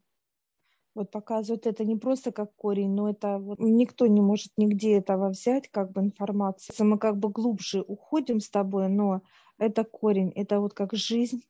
Вот 0.93 1.12
показывают 1.12 1.67
это 1.67 1.84
не 1.84 1.97
просто 1.97 2.31
как 2.31 2.55
корень, 2.55 2.91
но 2.91 3.10
это 3.10 3.38
вот 3.38 3.60
никто 3.60 4.08
не 4.08 4.21
может 4.21 4.53
нигде 4.55 4.97
этого 4.97 5.29
взять, 5.29 5.69
как 5.69 5.91
бы 5.91 6.01
информацию. 6.01 6.88
Мы 6.88 6.97
как 6.97 7.17
бы 7.17 7.29
глубже 7.29 7.81
уходим 7.81 8.39
с 8.39 8.49
тобой, 8.49 8.88
но 8.88 9.21
это 9.57 9.83
корень, 9.83 10.31
это 10.35 10.59
вот 10.59 10.73
как 10.73 10.93
жизнь, 10.93 11.43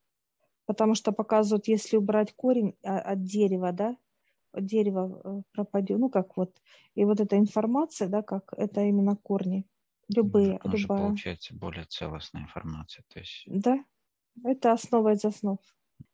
потому 0.65 0.95
что 0.95 1.11
показывают, 1.11 1.67
если 1.67 1.97
убрать 1.97 2.33
корень 2.35 2.75
а, 2.83 2.99
от 2.99 3.23
дерева, 3.23 3.71
да, 3.71 3.97
дерево 4.53 5.21
э, 5.23 5.41
пропадет, 5.51 5.99
ну 5.99 6.09
как 6.09 6.37
вот, 6.37 6.61
и 6.95 7.05
вот 7.05 7.19
эта 7.19 7.37
информация, 7.37 8.07
да, 8.07 8.21
как 8.21 8.53
это 8.55 8.81
именно 8.81 9.15
корни, 9.15 9.65
любые, 10.07 10.55
Это 10.55 10.69
любая. 10.69 11.09
получается 11.09 11.55
более 11.55 11.85
целостная 11.85 12.43
информация, 12.43 13.03
то 13.09 13.19
есть. 13.19 13.43
Да, 13.47 13.83
это 14.43 14.71
основа 14.71 15.13
из 15.13 15.25
основ. 15.25 15.59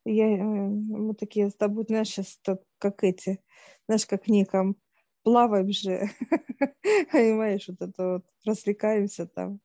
Я, 0.06 0.27
э, 0.27 0.41
мы 0.41 1.13
такие 1.13 1.49
с 1.49 1.56
тобой, 1.56 1.86
знаешь, 1.88 2.10
сейчас 2.10 2.39
как 2.80 3.04
эти, 3.04 3.43
знаешь, 3.88 4.06
как 4.06 4.25
в 4.25 4.30
неком 4.30 4.77
плаваем 5.23 5.71
же, 5.71 6.10
понимаешь, 7.12 7.67
вот 7.67 7.82
это 7.82 8.13
вот, 8.13 8.25
развлекаемся 8.45 9.27
там 9.27 9.60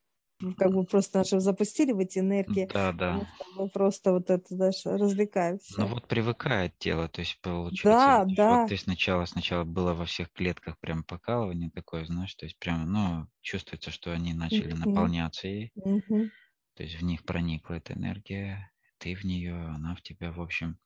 как 0.57 0.73
бы 0.73 0.85
просто 0.85 1.19
наши 1.19 1.41
запустили 1.41 1.93
в 1.93 1.99
эти 1.99 2.19
энергии. 2.19 2.69
Да, 2.73 2.93
да. 2.93 3.27
Мы 3.55 3.69
просто 3.69 4.13
вот 4.13 4.31
это, 4.31 4.55
знаешь, 4.55 4.83
развлекаемся. 4.85 5.81
Ну 5.81 5.87
вот 5.87 6.07
привыкает 6.07 6.77
тело, 6.79 7.09
то 7.09 7.21
есть 7.21 7.39
получается. 7.41 7.85
Да, 7.85 8.25
да. 8.27 8.67
То 8.67 8.73
есть 8.73 8.85
сначала, 8.85 9.25
сначала 9.25 9.65
было 9.65 9.95
во 9.95 10.05
всех 10.05 10.31
клетках 10.33 10.79
прям 10.79 11.05
покалывание 11.05 11.71
такое, 11.71 12.05
знаешь, 12.05 12.35
то 12.35 12.45
есть 12.45 12.59
прямо, 12.59 12.85
ну, 12.85 13.27
чувствуется, 13.41 13.91
что 13.91 14.13
они 14.13 14.35
начали 14.35 14.73
mm-hmm. 14.73 14.87
наполняться 14.87 15.49
и 15.49 15.71
mm-hmm. 15.79 16.29
то 16.75 16.83
есть 16.83 16.97
в 16.97 17.05
них 17.05 17.25
проникла 17.25 17.75
эта 17.75 17.95
энергия, 17.95 18.71
ты 18.99 19.15
в 19.15 19.25
нее, 19.25 19.55
она 19.55 19.95
в 19.95 20.03
тебя, 20.03 20.33
в 20.33 20.41
общем. 20.41 20.79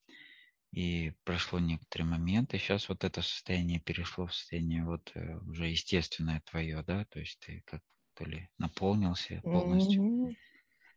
И 0.73 1.13
прошло 1.25 1.59
некоторый 1.59 2.03
момент, 2.03 2.55
и 2.55 2.59
сейчас 2.59 2.89
вот 2.89 3.03
это 3.03 3.23
состояние 3.23 3.81
перешло 3.81 4.27
в 4.27 4.35
состояние 4.35 4.85
вот 4.85 5.11
э, 5.15 5.37
уже 5.39 5.67
естественное 5.67 6.43
твое, 6.49 6.85
да, 6.87 7.05
то 7.07 7.19
есть 7.19 7.41
ты 7.41 7.65
как 7.67 7.83
что 8.21 8.29
ли, 8.29 8.49
наполнился 8.59 9.41
полностью, 9.43 10.03
mm-hmm. 10.03 10.37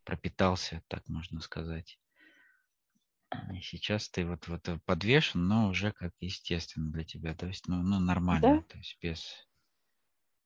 пропитался, 0.03 0.83
так 0.87 1.07
можно 1.07 1.39
сказать. 1.39 1.99
И 3.53 3.61
сейчас 3.61 4.09
ты 4.09 4.25
вот, 4.27 4.47
вот 4.47 4.69
подвешен, 4.85 5.47
но 5.47 5.69
уже 5.69 5.91
как 5.91 6.11
естественно 6.19 6.91
для 6.91 7.03
тебя, 7.03 7.33
то 7.33 7.47
есть 7.47 7.67
ну, 7.67 7.81
ну 7.81 7.99
нормально, 7.99 8.57
да? 8.57 8.61
то 8.61 8.77
есть 8.77 8.97
без... 9.01 9.47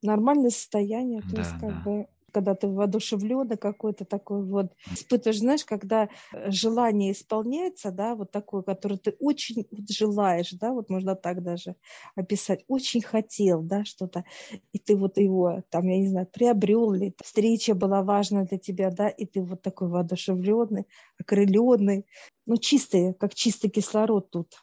Нормальное 0.02 0.52
состояние, 0.52 1.22
то 1.22 1.36
да, 1.36 1.42
есть 1.42 1.52
как 1.52 1.62
да. 1.62 1.82
бы 1.82 2.08
когда 2.32 2.56
ты 2.56 2.68
воодушевленный 2.68 3.58
какой-то 3.58 4.06
такой 4.06 4.44
вот, 4.44 4.74
испытываешь, 4.92 5.40
знаешь, 5.40 5.66
когда 5.66 6.10
желание 6.48 7.12
исполняется, 7.14 7.92
да, 7.92 8.16
вот 8.16 8.32
такое, 8.32 8.62
которое 8.62 8.98
ты 8.98 9.16
очень 9.20 9.66
вот 9.72 9.90
желаешь, 9.90 10.52
да, 10.54 10.72
вот 10.74 10.90
можно 10.90 11.16
так 11.16 11.44
даже 11.44 11.76
описать, 12.16 12.64
очень 12.68 13.02
хотел, 13.02 13.62
да, 13.62 13.86
что-то, 13.86 14.26
и 14.74 14.80
ты 14.80 14.96
вот 14.96 15.18
его, 15.18 15.64
там, 15.70 15.88
я 15.88 15.98
не 16.00 16.08
знаю, 16.08 16.28
приобрел 16.28 16.92
ли, 16.92 17.14
встреча 17.24 17.76
была 17.76 18.04
важна 18.04 18.44
для 18.46 18.58
тебя, 18.58 18.92
да, 18.92 19.08
и 19.10 19.26
ты 19.26 19.42
вот 19.42 19.62
такой 19.62 19.88
воодушевленный, 19.90 20.86
окрыленный, 21.20 22.06
ну, 22.46 22.58
чистый, 22.58 23.14
как 23.14 23.34
чистый 23.36 23.70
кислород 23.70 24.30
тут, 24.32 24.56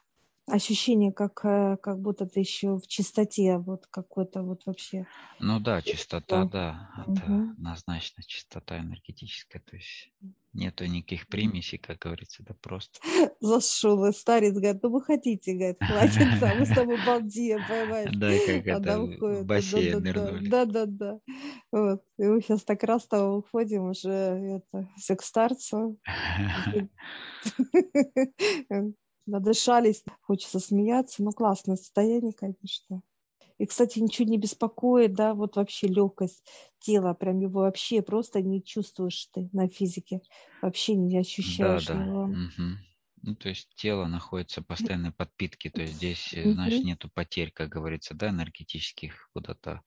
ощущение, 0.46 1.12
как, 1.12 1.44
э, 1.44 1.76
как 1.82 2.00
будто 2.00 2.26
ты 2.26 2.40
еще 2.40 2.76
в 2.76 2.86
чистоте, 2.86 3.58
вот 3.58 3.86
какой-то 3.86 4.42
вот 4.42 4.62
вообще. 4.66 5.06
Ну 5.40 5.58
да, 5.58 5.80
чистота, 5.82 6.44
да, 6.44 6.90
это 7.06 7.24
угу. 7.24 7.50
однозначно 7.52 8.22
чистота 8.22 8.78
энергетическая, 8.78 9.62
то 9.62 9.76
есть 9.76 10.12
нету 10.52 10.84
никаких 10.86 11.28
примесей, 11.28 11.78
как 11.78 11.98
говорится, 11.98 12.42
да 12.42 12.54
просто. 12.60 13.00
Зашел 13.40 14.04
и 14.04 14.12
старец, 14.12 14.54
говорит, 14.54 14.82
ну 14.82 14.90
вы 14.90 15.02
хотите, 15.02 15.54
говорит, 15.54 15.78
хватит, 15.80 16.40
да, 16.40 16.54
мы 16.54 16.66
с 16.66 16.74
тобой 16.74 16.98
балдеем, 17.04 17.60
понимаешь? 17.66 18.10
Да, 18.14 18.30
как 18.46 18.66
это, 18.66 19.00
в 19.00 19.44
бассейн 19.44 20.02
нырнули. 20.02 20.48
Да, 20.48 20.64
да, 20.66 20.84
да. 20.86 21.18
Вот. 21.72 22.02
И 22.18 22.22
мы 22.22 22.42
сейчас 22.42 22.64
так 22.64 22.82
раз 22.84 23.06
того 23.06 23.38
уходим 23.38 23.84
уже 23.84 24.10
это, 24.10 24.88
все 24.96 25.16
к 25.16 25.22
старцу. 25.22 25.98
надышались, 29.26 30.04
хочется 30.22 30.60
смеяться, 30.60 31.22
ну 31.22 31.30
классное 31.32 31.76
состояние, 31.76 32.32
конечно. 32.32 33.02
И, 33.58 33.66
кстати, 33.66 34.00
ничего 34.00 34.28
не 34.28 34.38
беспокоит, 34.38 35.14
да, 35.14 35.34
вот 35.34 35.56
вообще 35.56 35.86
легкость 35.86 36.44
тела, 36.80 37.14
прям 37.14 37.38
его 37.38 37.60
вообще 37.60 38.02
просто 38.02 38.42
не 38.42 38.62
чувствуешь 38.62 39.28
ты 39.32 39.48
на 39.52 39.68
физике, 39.68 40.20
вообще 40.60 40.94
не 40.94 41.18
ощущаешь 41.18 41.86
да, 41.86 41.94
да. 41.94 42.04
его. 42.04 42.22
Угу. 42.24 42.78
Ну, 43.26 43.36
то 43.36 43.48
есть 43.48 43.70
тело 43.76 44.06
находится 44.06 44.60
в 44.60 44.66
постоянной 44.66 45.12
подпитке, 45.12 45.70
то 45.70 45.80
есть 45.80 45.94
здесь, 45.94 46.34
угу. 46.34 46.84
нету 46.84 47.08
потерь, 47.14 47.52
как 47.52 47.70
говорится, 47.70 48.14
да, 48.14 48.28
энергетических 48.30 49.30
куда-то 49.32 49.82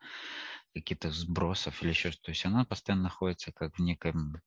каких-то 0.73 1.11
сбросов 1.11 1.83
или 1.83 1.89
еще 1.89 2.11
что-то. 2.11 2.25
То 2.27 2.31
есть 2.31 2.45
она 2.45 2.65
постоянно 2.65 3.03
находится 3.03 3.51
как 3.51 3.77
в 3.77 3.81
неком 3.81 4.41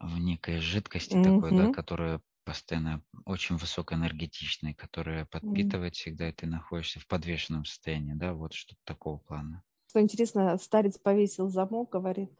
в 0.00 0.18
некой 0.18 0.58
жидкости 0.58 1.14
mm 1.14 1.22
такой, 1.22 1.56
да, 1.56 1.72
которая 1.72 2.20
постоянно 2.48 3.02
очень 3.26 3.56
высокоэнергетичный, 3.56 4.72
которая 4.72 5.26
подпитывает 5.26 5.94
всегда, 5.94 6.30
и 6.30 6.32
ты 6.32 6.46
находишься 6.46 6.98
в 6.98 7.06
подвешенном 7.06 7.66
состоянии, 7.66 8.14
да, 8.14 8.32
вот 8.32 8.54
что-то 8.54 8.80
такого 8.84 9.18
плана. 9.18 9.62
Что 9.90 10.00
интересно, 10.00 10.56
старец 10.56 10.96
повесил 10.96 11.50
замок, 11.50 11.90
говорит, 11.90 12.30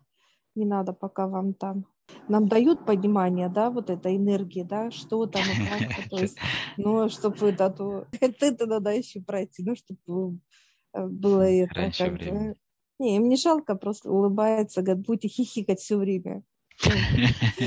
не 0.55 0.65
надо 0.65 0.95
пока 0.95 1.29
вам 1.29 1.53
там. 1.53 1.85
Нам 2.27 2.49
дают 2.49 2.87
понимание, 2.87 3.51
да, 3.51 3.71
вот 3.71 3.91
этой 3.91 4.17
энергии, 4.17 4.63
да, 4.63 4.91
что 4.91 5.27
там 5.27 5.43
и 5.43 5.67
как, 5.69 6.09
то 6.11 6.21
есть, 6.21 6.39
ну, 6.79 7.11
чтобы 7.11 7.37
это, 7.51 7.69
то, 7.69 8.07
это 8.19 8.67
надо 8.67 8.91
еще 8.93 9.21
пройти, 9.21 9.63
ну, 9.63 9.77
чтобы 9.77 10.39
э, 10.95 11.07
было 11.07 11.43
это. 11.43 11.75
Раньше 11.75 12.05
как 12.05 12.57
Не, 12.99 13.17
им 13.17 13.29
не 13.29 13.37
жалко, 13.37 13.75
просто 13.75 14.11
улыбается, 14.11 14.81
говорит, 14.81 15.05
будете 15.05 15.29
хихикать 15.29 15.81
все 15.81 15.99
время 15.99 16.45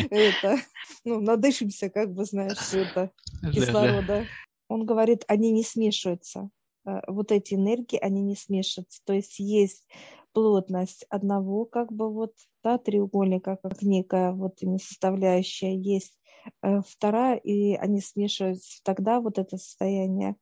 это, 0.10 0.58
ну, 1.04 1.19
надышимся, 1.21 1.89
как 1.89 2.13
бы, 2.13 2.26
знаешь, 2.26 2.74
это, 2.74 3.12
кислорода. 3.54 4.26
Он 4.67 4.86
говорит, 4.86 5.26
они 5.28 5.52
не 5.52 5.63
смешиваются. 5.63 6.50
Э, 6.86 7.02
вот 7.08 7.32
эти 7.32 7.56
энергии, 7.56 7.97
они 7.97 8.21
не 8.21 8.36
смешиваются. 8.36 9.02
То 9.06 9.13
есть 9.13 9.39
есть 9.39 9.88
плотность 10.34 11.06
одного 11.10 11.65
как 11.65 11.91
бы 11.91 12.12
вот 12.12 12.34
да, 12.63 12.78
треугольника, 12.78 13.58
как 13.62 13.82
некая 13.82 14.32
вот 14.32 14.60
составляющая, 14.60 15.76
есть 15.76 16.17
э, 16.62 16.82
вторая, 16.88 17.38
и 17.38 17.76
они 17.76 18.02
смешиваются 18.02 18.82
тогда 18.84 19.19
вот 19.19 19.38
это 19.38 19.58
состояние 19.58 20.36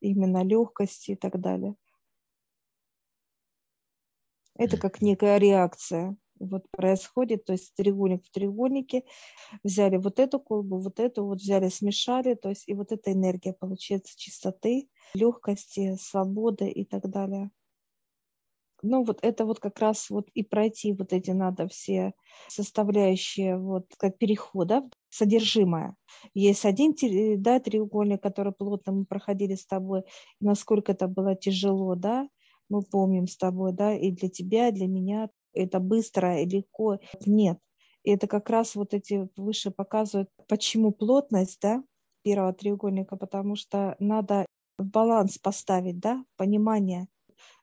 именно 0.00 0.42
легкости 0.42 1.12
и 1.12 1.16
так 1.16 1.40
далее. 1.40 1.74
Это 4.56 4.76
как 4.76 5.00
некая 5.02 5.38
реакция 5.38 6.16
вот 6.40 6.64
происходит, 6.70 7.44
то 7.44 7.52
есть 7.52 7.74
треугольник 7.74 8.24
в 8.24 8.30
треугольнике, 8.30 9.04
взяли 9.64 9.96
вот 9.96 10.18
эту 10.18 10.40
колбу, 10.40 10.78
вот 10.78 11.00
эту, 11.00 11.24
вот 11.24 11.38
взяли, 11.38 11.68
смешали, 11.68 12.34
то 12.34 12.48
есть 12.48 12.68
и 12.68 12.74
вот 12.74 12.92
эта 12.92 13.12
энергия 13.12 13.52
получается 13.52 14.14
чистоты, 14.16 14.88
легкости, 15.14 15.96
свободы 15.96 16.68
и 16.68 16.84
так 16.84 17.08
далее. 17.08 17.50
Ну, 18.82 19.04
вот 19.04 19.18
это 19.22 19.44
вот 19.44 19.58
как 19.58 19.80
раз 19.80 20.08
вот 20.08 20.28
и 20.34 20.44
пройти 20.44 20.92
вот 20.92 21.12
эти 21.12 21.32
надо 21.32 21.66
все 21.66 22.12
составляющие 22.48 23.58
вот 23.58 23.86
как 23.98 24.18
перехода, 24.18 24.88
содержимое. 25.08 25.96
Есть 26.32 26.64
один 26.64 26.94
да, 27.42 27.58
треугольник, 27.58 28.22
который 28.22 28.52
плотно 28.52 28.92
мы 28.92 29.04
проходили 29.04 29.56
с 29.56 29.66
тобой, 29.66 30.02
насколько 30.40 30.92
это 30.92 31.08
было 31.08 31.34
тяжело, 31.34 31.96
да, 31.96 32.28
мы 32.68 32.82
помним 32.82 33.26
с 33.26 33.36
тобой, 33.36 33.72
да, 33.72 33.94
и 33.94 34.10
для 34.10 34.28
тебя, 34.28 34.68
и 34.68 34.72
для 34.72 34.86
меня 34.86 35.28
это 35.52 35.80
быстро 35.80 36.40
и 36.40 36.46
легко. 36.46 36.98
Нет. 37.26 37.58
И 38.04 38.10
это 38.10 38.26
как 38.26 38.48
раз 38.48 38.74
вот 38.74 38.94
эти 38.94 39.28
выше 39.36 39.70
показывают, 39.70 40.30
почему 40.48 40.92
плотность, 40.92 41.58
да, 41.60 41.82
первого 42.22 42.52
треугольника, 42.52 43.16
потому 43.16 43.56
что 43.56 43.96
надо 43.98 44.46
баланс 44.78 45.38
поставить, 45.38 45.98
да, 45.98 46.24
понимание. 46.36 47.08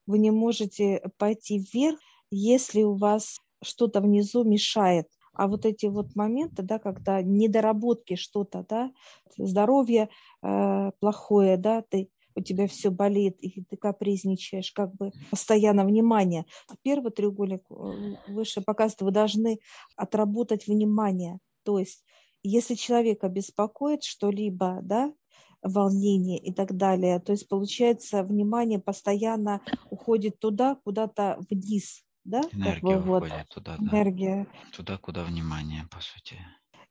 Вы 0.05 0.19
не 0.19 0.31
можете 0.31 1.01
пойти 1.17 1.59
вверх, 1.59 1.99
если 2.29 2.83
у 2.83 2.95
вас 2.95 3.39
что-то 3.63 4.01
внизу 4.01 4.43
мешает. 4.43 5.07
А 5.33 5.47
вот 5.47 5.65
эти 5.65 5.87
вот 5.87 6.15
моменты, 6.15 6.63
да, 6.63 6.79
когда 6.79 7.21
недоработки 7.21 8.15
что-то, 8.15 8.65
да, 8.67 8.91
здоровье 9.37 10.09
э, 10.41 10.91
плохое, 10.99 11.57
да, 11.57 11.83
ты 11.89 12.09
у 12.35 12.41
тебя 12.41 12.67
все 12.67 12.89
болит, 12.89 13.37
и 13.39 13.63
ты 13.63 13.77
капризничаешь, 13.77 14.71
как 14.71 14.93
бы 14.95 15.11
постоянно 15.31 15.85
внимание. 15.85 16.45
Первый 16.83 17.11
треугольник 17.11 17.63
э, 17.69 18.15
выше 18.27 18.61
показывает, 18.61 19.01
вы 19.01 19.11
должны 19.11 19.59
отработать 19.95 20.67
внимание. 20.67 21.39
То 21.63 21.79
есть, 21.79 22.03
если 22.43 22.75
человека 22.75 23.29
беспокоит 23.29 24.03
что-либо, 24.03 24.79
да, 24.83 25.13
волнение 25.61 26.37
и 26.37 26.53
так 26.53 26.75
далее, 26.75 27.19
то 27.19 27.31
есть, 27.31 27.47
получается, 27.47 28.23
внимание 28.23 28.79
постоянно 28.79 29.61
уходит 29.89 30.39
туда, 30.39 30.75
куда-то 30.83 31.39
вниз, 31.49 32.03
да? 32.23 32.41
Энергия 32.51 32.95
как 32.95 33.05
бы, 33.05 33.19
вот, 33.19 33.29
туда, 33.49 33.77
энергия. 33.77 34.47
Да. 34.51 34.77
Туда, 34.77 34.97
куда 34.97 35.23
внимание, 35.23 35.87
по 35.89 36.01
сути. 36.01 36.37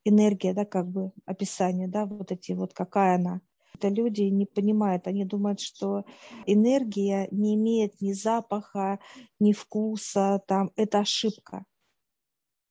Энергия, 0.04 0.54
да, 0.54 0.64
как 0.64 0.88
бы 0.88 1.12
описание, 1.24 1.86
да, 1.86 2.06
вот 2.06 2.32
эти 2.32 2.52
вот, 2.52 2.74
какая 2.74 3.16
она 3.16 3.40
это 3.74 3.88
люди 3.88 4.22
не 4.22 4.46
понимают, 4.46 5.06
они 5.06 5.24
думают, 5.24 5.60
что 5.60 6.04
энергия 6.46 7.28
не 7.30 7.54
имеет 7.54 8.00
ни 8.00 8.12
запаха, 8.12 9.00
ни 9.40 9.52
вкуса, 9.52 10.40
там, 10.46 10.70
это 10.76 11.00
ошибка. 11.00 11.64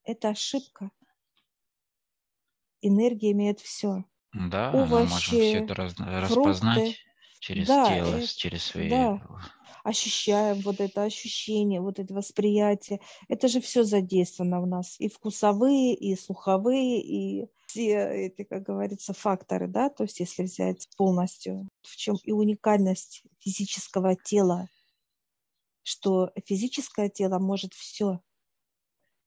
Это 0.03 0.29
ошибка. 0.29 0.91
Энергия 2.81 3.31
имеет 3.31 3.59
все. 3.59 4.03
Да, 4.33 4.71
Овощи, 4.71 4.89
мы 4.89 4.99
можем 5.05 5.19
все 5.19 5.53
это 5.59 5.73
раз, 5.75 5.95
распознать 5.97 6.97
через 7.39 7.67
да, 7.67 7.87
тело, 7.87 8.15
это, 8.15 8.27
через 8.27 8.63
свои 8.63 8.89
да 8.89 9.21
ощущаем 9.83 10.61
вот 10.61 10.79
это 10.79 11.03
ощущение, 11.03 11.81
вот 11.81 11.99
это 11.99 12.13
восприятие. 12.13 13.01
Это 13.27 13.47
же 13.47 13.59
все 13.59 13.83
задействовано 13.83 14.61
у 14.61 14.65
нас. 14.65 14.95
И 14.99 15.09
вкусовые, 15.09 15.93
и 15.93 16.15
слуховые, 16.15 17.01
и 17.01 17.47
все 17.73 18.27
эти, 18.27 18.43
как 18.43 18.61
говорится, 18.61 19.13
факторы, 19.13 19.67
да, 19.67 19.89
то 19.89 20.03
есть 20.03 20.19
если 20.19 20.43
взять 20.43 20.87
полностью, 20.95 21.67
в 21.81 21.95
чем 21.95 22.17
и 22.23 22.31
уникальность 22.31 23.23
физического 23.39 24.15
тела, 24.15 24.69
что 25.81 26.31
физическое 26.45 27.09
тело 27.09 27.39
может 27.39 27.73
все 27.73 28.21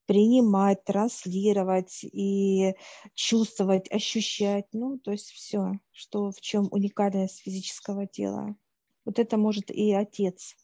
принимать, 0.07 0.85
транслировать 0.85 2.05
и 2.05 2.75
чувствовать, 3.15 3.91
ощущать, 3.91 4.67
ну, 4.73 4.97
то 4.99 5.11
есть 5.11 5.31
все, 5.33 5.73
что 5.91 6.31
в 6.31 6.41
чем 6.41 6.69
уникальность 6.71 7.41
физического 7.41 8.07
тела. 8.07 8.55
Вот 9.05 9.19
это 9.19 9.37
может 9.37 9.73
и 9.73 9.93
отец 9.93 10.55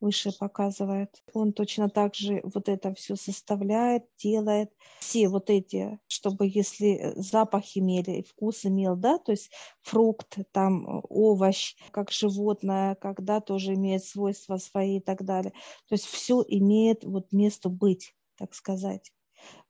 выше 0.00 0.30
показывает. 0.36 1.22
Он 1.32 1.52
точно 1.52 1.88
так 1.88 2.14
же 2.14 2.40
вот 2.44 2.68
это 2.68 2.94
все 2.94 3.16
составляет, 3.16 4.04
делает. 4.18 4.72
Все 5.00 5.28
вот 5.28 5.50
эти, 5.50 5.98
чтобы 6.06 6.46
если 6.46 7.12
запах 7.16 7.76
имели, 7.76 8.22
вкус 8.22 8.64
имел, 8.64 8.96
да, 8.96 9.18
то 9.18 9.32
есть 9.32 9.50
фрукт, 9.82 10.38
там 10.52 11.02
овощ, 11.08 11.76
как 11.90 12.10
животное, 12.10 12.94
когда 12.96 13.40
тоже 13.40 13.74
имеет 13.74 14.04
свойства 14.04 14.56
свои 14.56 14.98
и 14.98 15.00
так 15.00 15.24
далее. 15.24 15.52
То 15.88 15.94
есть 15.94 16.06
все 16.06 16.44
имеет 16.46 17.04
вот 17.04 17.32
место 17.32 17.68
быть, 17.68 18.14
так 18.36 18.54
сказать. 18.54 19.12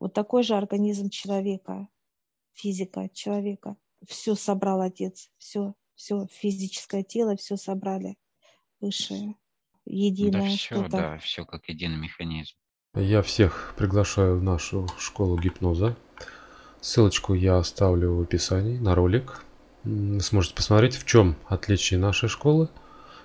Вот 0.01 0.15
такой 0.15 0.43
же 0.43 0.55
организм 0.57 1.11
человека, 1.11 1.89
физика 2.53 3.09
человека. 3.13 3.77
Все 4.07 4.35
собрал 4.35 4.81
отец, 4.81 5.31
все 5.39 5.75
все 5.99 6.27
физическое 6.31 7.03
тело, 7.03 7.37
все 7.37 7.57
собрали 7.57 8.17
высшее, 8.81 9.35
единое. 9.89 10.43
Да, 10.43 10.49
все, 10.49 10.89
да, 10.89 11.19
все 11.19 11.45
как 11.45 11.69
единый 11.69 11.97
механизм. 11.97 12.55
Я 12.95 13.23
всех 13.23 13.75
приглашаю 13.77 14.39
в 14.39 14.43
нашу 14.43 14.89
школу 14.99 15.39
гипноза. 15.39 15.97
Ссылочку 16.81 17.35
я 17.35 17.59
оставлю 17.59 18.15
в 18.15 18.23
описании 18.23 18.79
на 18.79 18.95
ролик. 18.95 19.43
Вы 19.85 20.21
сможете 20.21 20.55
посмотреть, 20.55 20.97
в 20.97 21.07
чем 21.07 21.37
отличие 21.49 21.99
нашей 21.99 22.29
школы 22.29 22.69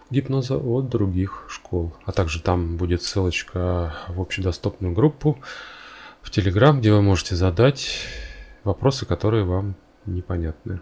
гипноза 0.09 0.57
от 0.57 0.89
других 0.89 1.45
школ. 1.49 1.95
А 2.05 2.11
также 2.11 2.41
там 2.41 2.77
будет 2.77 3.01
ссылочка 3.01 3.95
в 4.07 4.21
общедоступную 4.21 4.93
группу 4.93 5.39
в 6.21 6.29
Телеграм, 6.29 6.79
где 6.79 6.91
вы 6.91 7.01
можете 7.01 7.35
задать 7.35 8.05
вопросы, 8.63 9.05
которые 9.05 9.43
вам 9.43 9.75
непонятны. 10.05 10.81